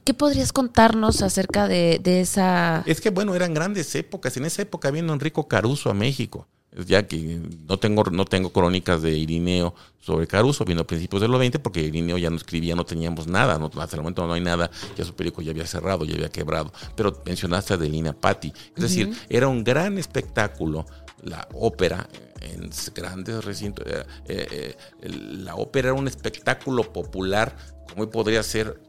[0.03, 2.83] ¿Qué podrías contarnos acerca de, de, esa...?
[2.85, 4.35] Es que, bueno, eran grandes épocas.
[4.35, 6.45] En esa época vino Enrico Caruso a México
[6.85, 11.27] ya que no tengo, no tengo crónicas de Irineo sobre Caruso, vino a principios de
[11.27, 14.33] los 20, porque Irineo ya no escribía, no teníamos nada, no, hasta el momento no
[14.33, 18.13] hay nada, ya su periódico ya había cerrado, ya había quebrado, pero mencionaste a Delina
[18.13, 20.85] Patti, es decir, era un gran espectáculo
[21.23, 22.07] la ópera
[22.41, 27.55] en grandes recintos, eh, eh, la ópera era un espectáculo popular,
[27.89, 28.79] como hoy podría ser,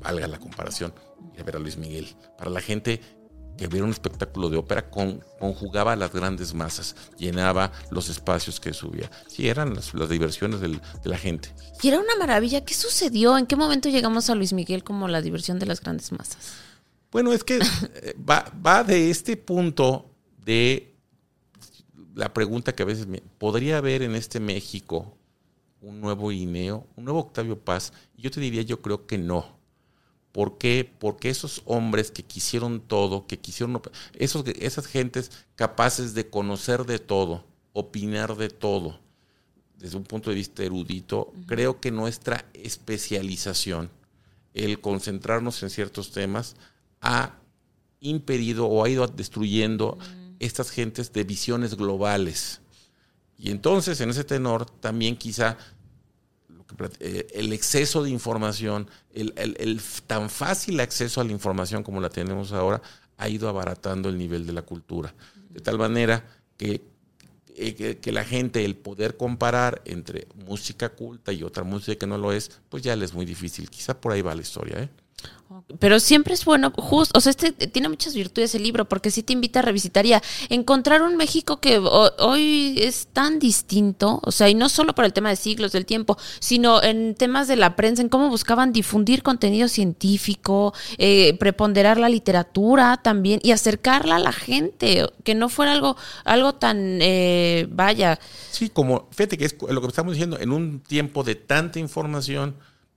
[0.00, 0.92] valga la comparación,
[1.34, 3.00] ir a ver a Luis Miguel, para la gente
[3.56, 8.60] que viera un espectáculo de ópera con, conjugaba a las grandes masas, llenaba los espacios
[8.60, 9.10] que subía.
[9.28, 11.52] Sí, eran las, diversiones de la gente.
[11.82, 12.64] Y era una maravilla.
[12.64, 13.36] ¿Qué sucedió?
[13.38, 16.54] ¿En qué momento llegamos a Luis Miguel como la diversión de las grandes masas?
[17.10, 20.10] Bueno, es que eh, va, va de este punto
[20.44, 20.94] de
[22.14, 23.22] la pregunta que a veces me...
[23.38, 25.16] ¿Podría haber en este México
[25.80, 27.92] un nuevo Ineo, un nuevo Octavio Paz?
[28.16, 29.55] Yo te diría, yo creo que no
[30.36, 30.86] ¿Por qué?
[30.98, 33.80] Porque esos hombres que quisieron todo, que quisieron,
[34.12, 39.00] esos, esas gentes capaces de conocer de todo, opinar de todo,
[39.78, 43.88] desde un punto de vista erudito, creo que nuestra especialización,
[44.52, 46.56] el concentrarnos en ciertos temas,
[47.00, 47.36] ha
[48.00, 49.96] impedido o ha ido destruyendo
[50.38, 52.60] estas gentes de visiones globales.
[53.38, 55.56] Y entonces, en ese tenor, también quizá
[57.08, 62.82] el exceso de información, el, tan fácil acceso a la información como la tenemos ahora,
[63.16, 65.14] ha ido abaratando el nivel de la cultura.
[65.50, 66.24] De tal manera
[66.56, 66.82] que,
[67.54, 72.18] eh, que, la gente, el poder comparar entre música culta y otra música que no
[72.18, 73.70] lo es, pues ya le es muy difícil.
[73.70, 74.82] Quizá por ahí va la historia.
[74.82, 74.88] ¿eh?
[75.78, 79.22] Pero siempre es bueno, justo, o sea, este tiene muchas virtudes el libro, porque sí
[79.22, 80.04] te invita a revisitar
[80.48, 85.12] encontrar un México que hoy es tan distinto, o sea, y no solo por el
[85.12, 89.22] tema de siglos del tiempo, sino en temas de la prensa, en cómo buscaban difundir
[89.22, 95.72] contenido científico, eh, preponderar la literatura también y acercarla a la gente, que no fuera
[95.72, 98.18] algo, algo tan, eh, vaya.
[98.50, 102.56] Sí, como, fíjate que es lo que estamos diciendo, en un tiempo de tanta información,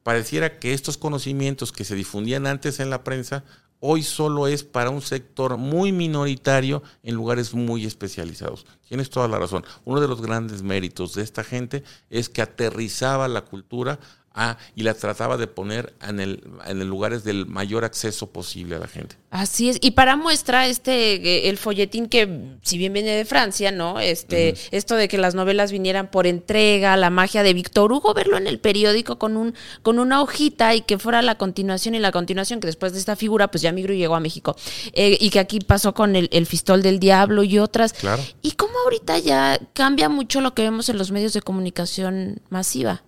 [0.09, 3.43] pareciera que estos conocimientos que se difundían antes en la prensa,
[3.79, 8.65] hoy solo es para un sector muy minoritario en lugares muy especializados.
[8.87, 9.63] Tienes toda la razón.
[9.85, 13.99] Uno de los grandes méritos de esta gente es que aterrizaba la cultura
[14.41, 18.77] Ah, y la trataba de poner en el, en el lugares del mayor acceso posible
[18.77, 19.17] a la gente.
[19.31, 19.79] Así es.
[19.81, 23.99] Y para muestra, este, eh, el folletín que, si bien viene de Francia, ¿no?
[23.99, 28.37] Este, esto de que las novelas vinieran por entrega, la magia de Víctor Hugo, verlo
[28.37, 32.13] en el periódico con un, con una hojita y que fuera la continuación y la
[32.13, 34.55] continuación, que después de esta figura, pues ya migró y llegó a México.
[34.93, 37.91] Eh, y que aquí pasó con el, el, Fistol del Diablo y otras.
[37.91, 38.23] Claro.
[38.41, 43.03] Y cómo ahorita ya cambia mucho lo que vemos en los medios de comunicación masiva.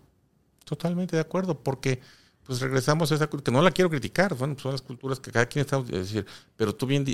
[0.72, 2.00] Totalmente de acuerdo, porque
[2.46, 5.30] pues regresamos a esa cultura, que no la quiero criticar, son, son las culturas que
[5.30, 7.06] cada quien está, es decir, pero tú bien,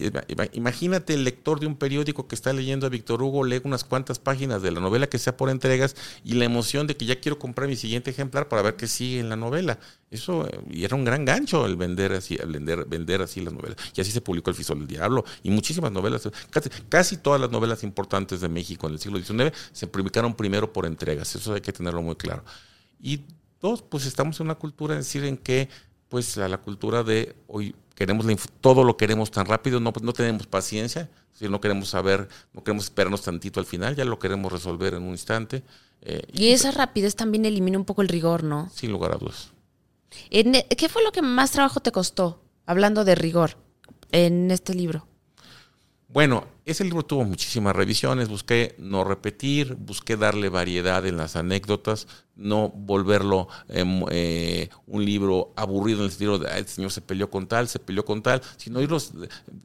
[0.53, 4.19] imagínate el lector de un periódico que está leyendo a Víctor Hugo, lee unas cuantas
[4.19, 7.39] páginas de la novela que sea por entregas y la emoción de que ya quiero
[7.39, 9.79] comprar mi siguiente ejemplar para ver qué sigue en la novela.
[10.11, 13.77] Eso, y era un gran gancho el vender así, el vender, vender así las novelas.
[13.95, 17.49] Y así se publicó El Fisol del Diablo y muchísimas novelas, casi, casi todas las
[17.49, 21.61] novelas importantes de México en el siglo XIX se publicaron primero por entregas, eso hay
[21.61, 22.43] que tenerlo muy claro.
[23.01, 23.21] Y
[23.67, 25.67] Dos, pues estamos en una cultura, es decir, en que
[26.07, 28.25] pues la, cultura de hoy queremos
[28.61, 32.85] todo lo queremos tan rápido, no, no tenemos paciencia, si no queremos saber, no queremos
[32.85, 35.63] esperarnos tantito al final, ya lo queremos resolver en un instante.
[36.01, 38.69] Eh, y, esa rapidez también elimina un poco el rigor, ¿no?
[38.73, 39.51] Sin lugar a dudas.
[40.29, 43.57] E, ¿Qué fue lo que más trabajo te costó, hablando de rigor,
[44.13, 45.05] en este libro?
[46.07, 52.07] Bueno, ese libro tuvo muchísimas revisiones, busqué no repetir, busqué darle variedad en las anécdotas,
[52.35, 57.29] no volverlo em, eh, un libro aburrido en el sentido de, el señor se peleó
[57.29, 59.13] con tal, se peleó con tal, sino irlos,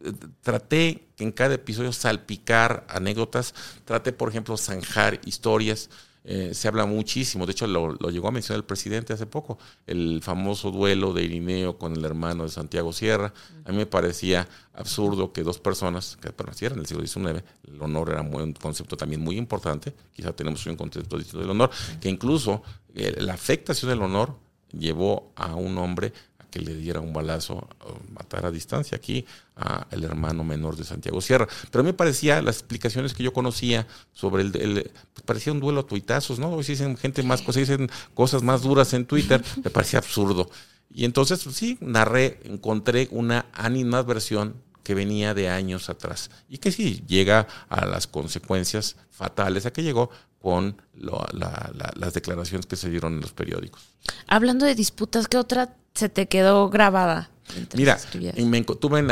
[0.05, 3.53] eh, traté que en cada episodio salpicar anécdotas,
[3.85, 5.91] traté, por ejemplo, zanjar historias.
[6.25, 10.21] Eh, se habla muchísimo, de hecho lo, llegó a mencionar el presidente hace poco, el
[10.23, 13.35] famoso duelo de Irineo con el hermano de Santiago Sierra.
[13.65, 17.83] A mí me parecía absurdo que dos personas que pertenecieran en el siglo XIX, el
[17.83, 21.71] honor era un concepto también muy importante, quizá tenemos un concepto distinto del honor,
[22.01, 22.63] que incluso
[22.95, 24.37] eh, la afectación del honor
[24.73, 26.13] llevó a un hombre
[26.53, 27.67] que le diera un balazo,
[28.13, 29.25] matar a distancia aquí
[29.57, 31.49] al hermano menor de Santiago Sierra.
[31.71, 35.61] Pero a mí me parecía, las explicaciones que yo conocía sobre el, pues parecía un
[35.61, 36.51] duelo a tuitazos, ¿no?
[36.51, 40.51] Hoy dicen gente más cosas, dicen cosas más duras en Twitter, me parecía absurdo.
[40.95, 46.71] Y entonces, pues sí, narré, encontré una animadversión que venía de años atrás y que
[46.71, 53.15] sí llega a las consecuencias fatales a que llegó con las declaraciones que se dieron
[53.15, 53.81] en los periódicos.
[54.27, 57.31] Hablando de disputas, ¿qué otra se te quedó grabada?
[57.75, 57.99] Mira,
[58.37, 59.03] me, tuve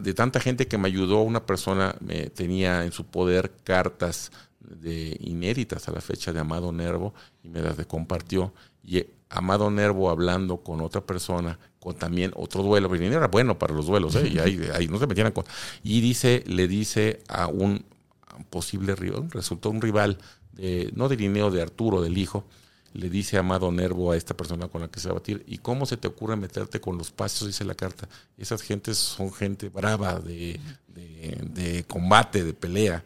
[0.00, 5.16] de tanta gente que me ayudó, una persona me tenía en su poder cartas de
[5.20, 8.52] inéditas a la fecha de Amado Nervo y me las compartió.
[8.82, 13.74] Y Amado Nervo hablando con otra persona, con también otro duelo, pero era bueno para
[13.74, 14.28] los duelos, ¿eh?
[14.28, 15.44] y ahí, no se metían con.
[15.82, 17.84] Y dice, le dice a un
[18.50, 20.18] posible rival, resultó un rival,
[20.52, 22.44] de, no de Irineo, de Arturo, del hijo,
[22.94, 25.58] le dice Amado Nervo a esta persona con la que se va a batir, ¿y
[25.58, 27.46] cómo se te ocurre meterte con los pasos?
[27.46, 28.08] Dice la carta.
[28.36, 30.58] Esas gentes son gente brava, de,
[30.94, 33.04] de, combate, de pelea.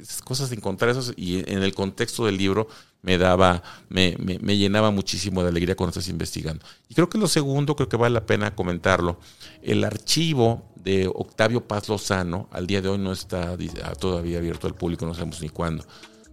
[0.00, 2.68] Esas cosas de encontrar esos, y en el contexto del libro
[3.00, 6.64] me daba, me, me, llenaba muchísimo de alegría cuando estás investigando.
[6.88, 9.18] Y creo que lo segundo, creo que vale la pena comentarlo,
[9.62, 13.56] el archivo de Octavio Paz Lozano, al día de hoy no está
[13.98, 15.84] todavía abierto al público, no sabemos ni cuándo.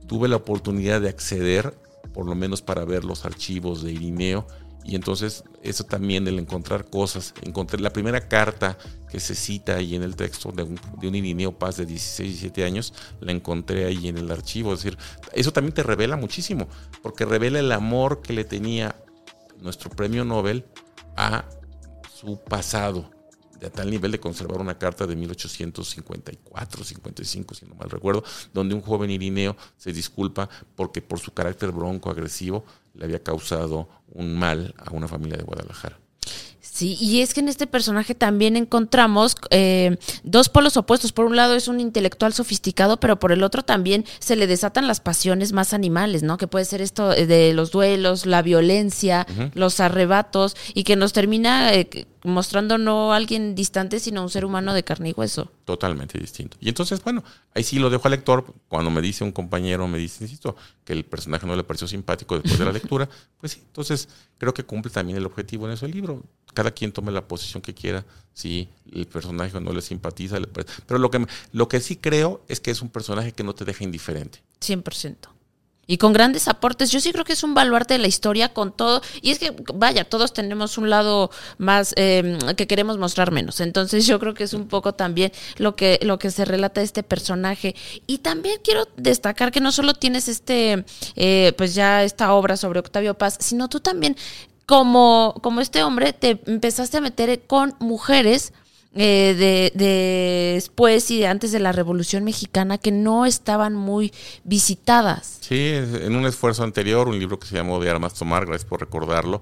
[0.08, 1.74] Tuve la oportunidad de acceder
[2.14, 4.48] por lo menos para ver los archivos de Irineo.
[4.86, 8.78] Y entonces eso también, el encontrar cosas, encontré la primera carta
[9.10, 12.64] que se cita ahí en el texto de un, de Irineo Paz de 16, 17
[12.64, 14.74] años, la encontré ahí en el archivo.
[14.74, 14.98] Es decir,
[15.34, 16.68] eso también te revela muchísimo,
[17.02, 18.96] porque revela el amor que le tenía
[19.62, 20.66] nuestro premio Nobel
[21.18, 21.46] a
[22.16, 23.12] su pasado
[23.68, 28.76] a tal nivel de conservar una carta de 1854, 55, si no mal recuerdo, donde
[28.76, 34.38] un joven irineo se disculpa porque por su carácter bronco agresivo le había causado un
[34.38, 36.00] mal a una familia de Guadalajara.
[36.80, 41.12] Sí, y es que en este personaje también encontramos eh, dos polos opuestos.
[41.12, 44.88] Por un lado es un intelectual sofisticado, pero por el otro también se le desatan
[44.88, 46.38] las pasiones más animales, ¿no?
[46.38, 51.74] Que puede ser esto de los duelos, la violencia, los arrebatos, y que nos termina
[51.74, 55.52] eh, mostrando no a alguien distante, sino un ser humano de carne y hueso.
[55.66, 56.58] Totalmente distinto.
[56.60, 57.24] Y entonces, bueno,
[57.54, 58.54] ahí sí lo dejo al lector.
[58.68, 62.36] Cuando me dice un compañero, me dice, insisto, que el personaje no le pareció simpático
[62.36, 63.10] después de la lectura,
[63.40, 66.24] pues sí, entonces creo que cumple también el objetivo en ese libro.
[66.60, 68.04] Cada quien tome la posición que quiera,
[68.34, 70.40] si el personaje no le simpatiza.
[70.86, 73.64] Pero lo que, lo que sí creo es que es un personaje que no te
[73.64, 74.44] deja indiferente.
[74.60, 75.30] 100%
[75.90, 76.92] y con grandes aportes.
[76.92, 79.02] Yo sí creo que es un baluarte de la historia con todo.
[79.24, 83.60] Y es que, vaya, todos tenemos un lado más em, que queremos mostrar menos.
[83.60, 86.86] Entonces yo creo que es un poco también lo que, lo que se relata de
[86.86, 87.76] este personaje.
[88.06, 90.86] Y también quiero destacar que no solo tienes este,
[91.16, 94.16] eh, pues ya esta obra sobre Octavio Paz, sino tú también,
[94.70, 98.54] como, como este hombre, te empezaste a meter con mujeres
[98.94, 99.34] eh,
[99.74, 104.14] de, después y de antes de la Revolución Mexicana que no estaban muy
[104.44, 105.40] visitadas.
[105.42, 108.82] Sí, en un esfuerzo anterior, un libro que se llamó De Armas Tomar, gracias por
[108.82, 109.42] recordarlo.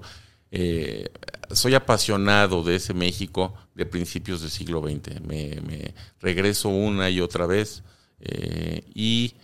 [0.50, 1.10] Eh,
[1.50, 5.20] soy apasionado de ese México de principios del siglo XX.
[5.20, 7.82] Me, regreso una y otra vez
[8.20, 9.34] eh, y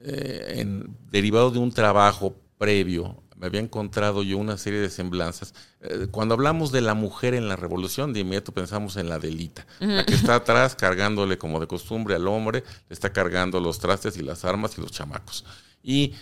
[0.00, 5.54] en, derivado de un trabajo previo me había encontrado yo una serie de semblanzas.
[5.80, 9.66] Eh, cuando hablamos de la mujer en la revolución, de inmediato pensamos en la delita,
[9.80, 14.16] la que está atrás cargándole como de costumbre al hombre, le está cargando los trastes
[14.16, 15.44] y las armas y los chamacos.
[15.82, 16.14] Y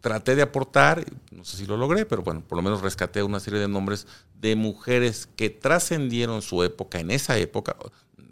[0.00, 3.40] traté de aportar, no sé si lo logré, pero bueno, por lo menos rescaté una
[3.40, 4.06] serie de nombres
[4.40, 7.76] de mujeres que trascendieron su época, en esa época,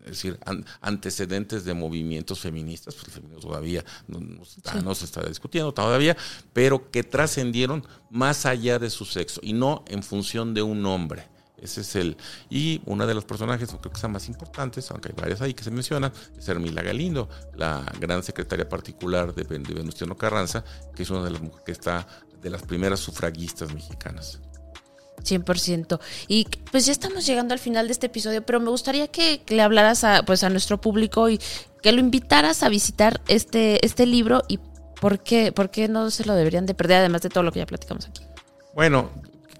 [0.04, 0.38] es decir,
[0.80, 6.16] antecedentes de movimientos feministas, pues el feminismo todavía no, se está discutiendo todavía,
[6.52, 11.28] pero que trascendieron más allá de su sexo y no en función de un hombre.
[11.56, 12.16] Ese es el.
[12.50, 15.62] Y una de los personajes, creo que son más importantes, aunque hay varias ahí que
[15.62, 20.64] se mencionan, es Hermila Galindo, la gran secretaria particular de, de Venustiano Carranza,
[20.96, 22.08] que es una de las mujeres que está
[22.42, 24.40] de las primeras sufragistas mexicanas.
[25.18, 26.00] 100%.
[26.28, 29.62] Y pues ya estamos llegando al final de este episodio, pero me gustaría que, le
[29.62, 31.40] hablaras a, pues a nuestro público y
[31.82, 34.58] que lo invitaras a visitar este, este libro y
[35.00, 37.58] por qué, por qué no se lo deberían de perder, además de todo lo que
[37.58, 38.22] ya platicamos aquí.
[38.74, 39.10] Bueno,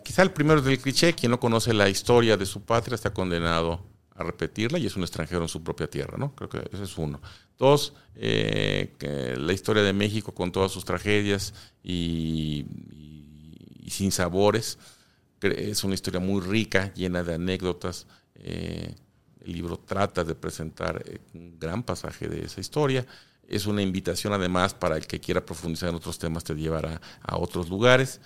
[0.05, 3.85] quizá el primero del cliché, quien no conoce la historia de su patria está condenado
[4.15, 6.35] a repetirla y es un extranjero en su propia tierra, ¿no?
[6.35, 7.21] Creo que ese es uno.
[7.59, 8.93] Dos, eh,
[9.39, 12.67] la historia de México con todas sus tragedias y,
[13.89, 14.79] sin sabores.
[15.43, 18.07] Es una historia muy rica, llena de anécdotas.
[18.35, 18.95] Eh,
[19.45, 23.07] el libro trata de presentar eh, un gran pasaje de esa historia.
[23.49, 27.37] Es una invitación además para el que quiera profundizar en otros temas, te llevará a
[27.37, 28.21] otros lugares.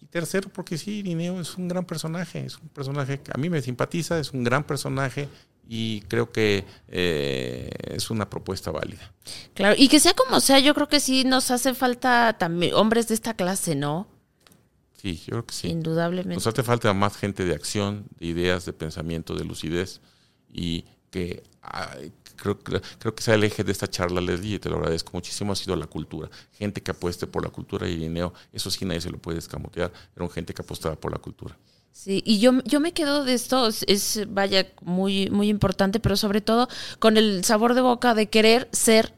[0.00, 3.50] Y tercero, porque sí, Irineo es un gran personaje, es un personaje que a mí
[3.50, 5.28] me simpatiza, es un gran personaje
[5.68, 9.12] y creo que eh, es una propuesta válida.
[9.54, 13.08] Claro, y que sea como sea, yo creo que sí nos hace falta también hombres
[13.08, 14.06] de esta clase, ¿no?
[15.06, 15.68] Sí, yo creo que sí.
[15.68, 16.34] Indudablemente.
[16.34, 20.00] Nos hace falta más gente de acción, de ideas, de pensamiento, de lucidez
[20.52, 21.44] y que
[22.34, 25.52] creo, creo que sea el eje de esta charla, Leslie, y te lo agradezco muchísimo,
[25.52, 26.28] ha sido la cultura.
[26.50, 29.92] Gente que apueste por la cultura y Irineo, eso sí nadie se lo puede escamotear,
[30.16, 31.56] era gente que apostaba por la cultura.
[31.92, 36.40] Sí, y yo, yo me quedo de esto, es vaya muy, muy importante, pero sobre
[36.40, 39.14] todo con el sabor de boca de querer ser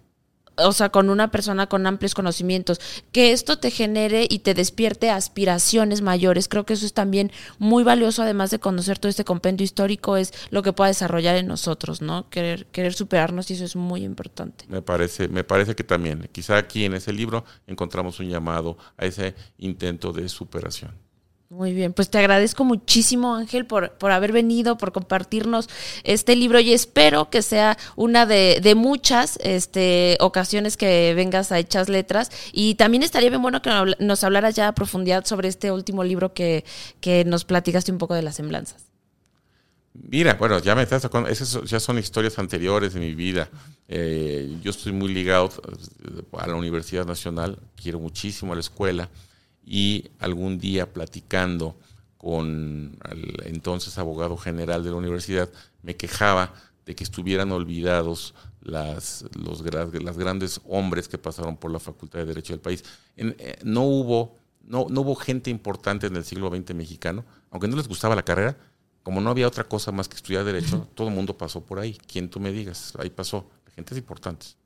[0.58, 2.80] o sea, con una persona con amplios conocimientos,
[3.12, 6.48] que esto te genere y te despierte aspiraciones mayores.
[6.48, 10.32] Creo que eso es también muy valioso, además de conocer todo este compendio histórico, es
[10.50, 12.28] lo que pueda desarrollar en nosotros, ¿no?
[12.30, 14.64] Querer, querer superarnos y eso es muy importante.
[14.68, 19.06] Me parece, me parece que también, quizá aquí en ese libro encontramos un llamado a
[19.06, 21.07] ese intento de superación.
[21.58, 25.68] Muy bien, pues te agradezco muchísimo Ángel por, por haber venido, por compartirnos
[26.04, 31.58] este libro y espero que sea una de, de muchas este, ocasiones que vengas a
[31.58, 35.72] Hechas Letras y también estaría bien bueno que nos hablaras ya a profundidad sobre este
[35.72, 36.64] último libro que,
[37.00, 38.86] que nos platicaste un poco de las semblanzas.
[39.94, 43.48] Mira, bueno, ya me estás con esas ya son historias anteriores de mi vida.
[43.88, 49.08] Eh, yo estoy muy ligado eh, a la Universidad Nacional, quiero muchísimo a la escuela
[49.68, 51.76] y algún día platicando
[52.16, 55.50] con el entonces abogado general de la universidad,
[55.82, 56.54] me quejaba
[56.86, 59.62] de que estuvieran olvidados las, los,
[60.02, 62.82] las grandes hombres que pasaron por la Facultad de Derecho del país.
[63.16, 67.76] Eh, no, hubo, no, no hubo gente importante en el siglo XX mexicano, aunque no
[67.76, 68.56] les gustaba la carrera,
[69.02, 71.96] como no había otra cosa más que estudiar Derecho, todo el mundo pasó por ahí.
[72.10, 73.48] Quien tú me digas, ahí pasó.
[73.74, 74.56] Gentes importantes.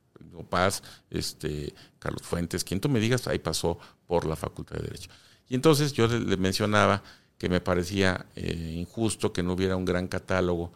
[0.40, 5.10] Paz, este, Carlos Fuentes, quien tú me digas, ahí pasó por la Facultad de Derecho.
[5.48, 7.02] Y entonces yo le, mencionaba
[7.38, 10.72] que me parecía eh, injusto que no hubiera un gran catálogo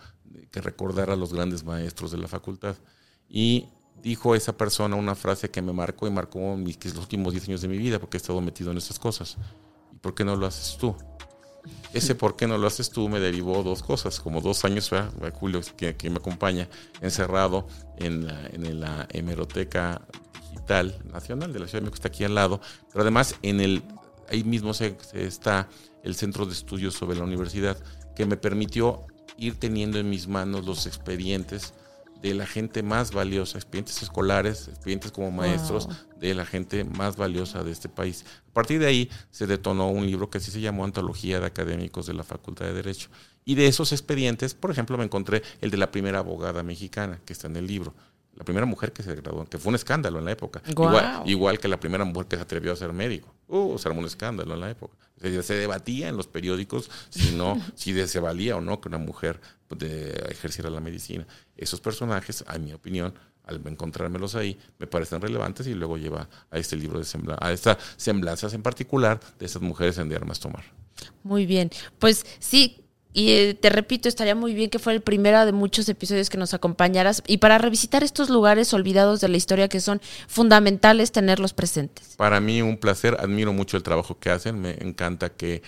[0.51, 2.77] que recordara a los grandes maestros de la facultad.
[3.29, 3.69] Y
[4.03, 7.61] dijo esa persona una frase que me marcó y marcó mis, los últimos 10 años
[7.63, 9.37] de mi vida porque he estado metido en esas cosas.
[9.93, 10.95] ¿Y por qué no lo haces tú?
[11.93, 14.91] Ese por qué no lo haces tú me derivó dos cosas, como dos años,
[15.35, 16.69] Julio, que, me acompaña,
[17.01, 18.27] encerrado en
[18.81, 20.03] la, hemeroteca
[20.51, 22.61] digital nacional de la Ciudad de México, está aquí al lado,
[22.93, 23.83] pero además en el,
[24.29, 25.69] ahí mismo se, está
[26.03, 27.79] el centro de estudios sobre la universidad,
[28.15, 29.07] que me permitió
[29.37, 31.75] ir teniendo en mis manos los expedientes
[32.29, 37.63] de la gente más valiosa, expedientes escolares, expedientes como maestros de la gente más valiosa
[37.63, 38.25] de este país.
[38.51, 42.07] A partir de ahí se detonó un libro que así se llamó Antología de Académicos
[42.07, 43.09] de la Facultad de Derecho.
[43.45, 47.33] Y de esos expedientes, por ejemplo, me encontré el de la primera abogada mexicana, que
[47.33, 47.95] está en el libro.
[48.35, 50.63] La primera mujer que se graduó, que fue un escándalo en la época.
[51.25, 53.33] Igual, que la primera mujer que se atrevió a ser médico.
[53.49, 54.95] Uh, se armó un escándalo en la época.
[55.21, 59.41] Se, debatía en los periódicos si no, si se valía o no que una mujer
[59.69, 59.83] pues,
[60.31, 61.27] ejerciera la medicina.
[61.57, 63.15] Esos personajes, a mi opinión,
[63.45, 67.07] al encontrármelos ahí, me parecen relevantes y luego lleva a este libro de
[67.41, 70.65] a estas semblanzas en particular de esas mujeres en de armas tomar.
[71.23, 72.87] Muy bien, pues sí,
[73.17, 76.37] y eh, te repito, estaría muy bien que fuera el primero de muchos episodios que
[76.37, 81.55] nos acompañaras y para revisitar estos lugares olvidados de la historia que son fundamentales tenerlos
[81.55, 82.15] presentes.
[82.17, 85.63] Para mí un placer, admiro mucho el trabajo que hacen, me encanta que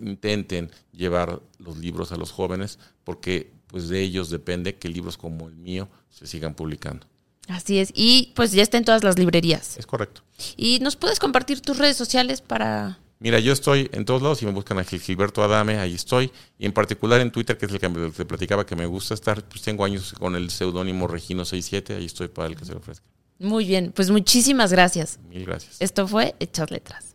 [0.00, 5.48] intenten llevar los libros a los jóvenes porque pues de ellos depende que libros como
[5.48, 7.06] el mío se sigan publicando.
[7.48, 9.76] Así es, y pues ya está en todas las librerías.
[9.78, 10.22] Es correcto.
[10.56, 14.46] ¿Y nos puedes compartir tus redes sociales para Mira, yo estoy en todos lados y
[14.46, 16.30] me buscan a Gilberto Adame, ahí estoy.
[16.58, 19.42] Y en particular en Twitter, que es el que te platicaba que me gusta estar,
[19.42, 23.06] pues tengo años con el seudónimo Regino67, ahí estoy para el que se lo ofrezca.
[23.38, 25.18] Muy bien, pues muchísimas gracias.
[25.28, 25.76] Mil gracias.
[25.80, 27.05] Esto fue Hechas Letras.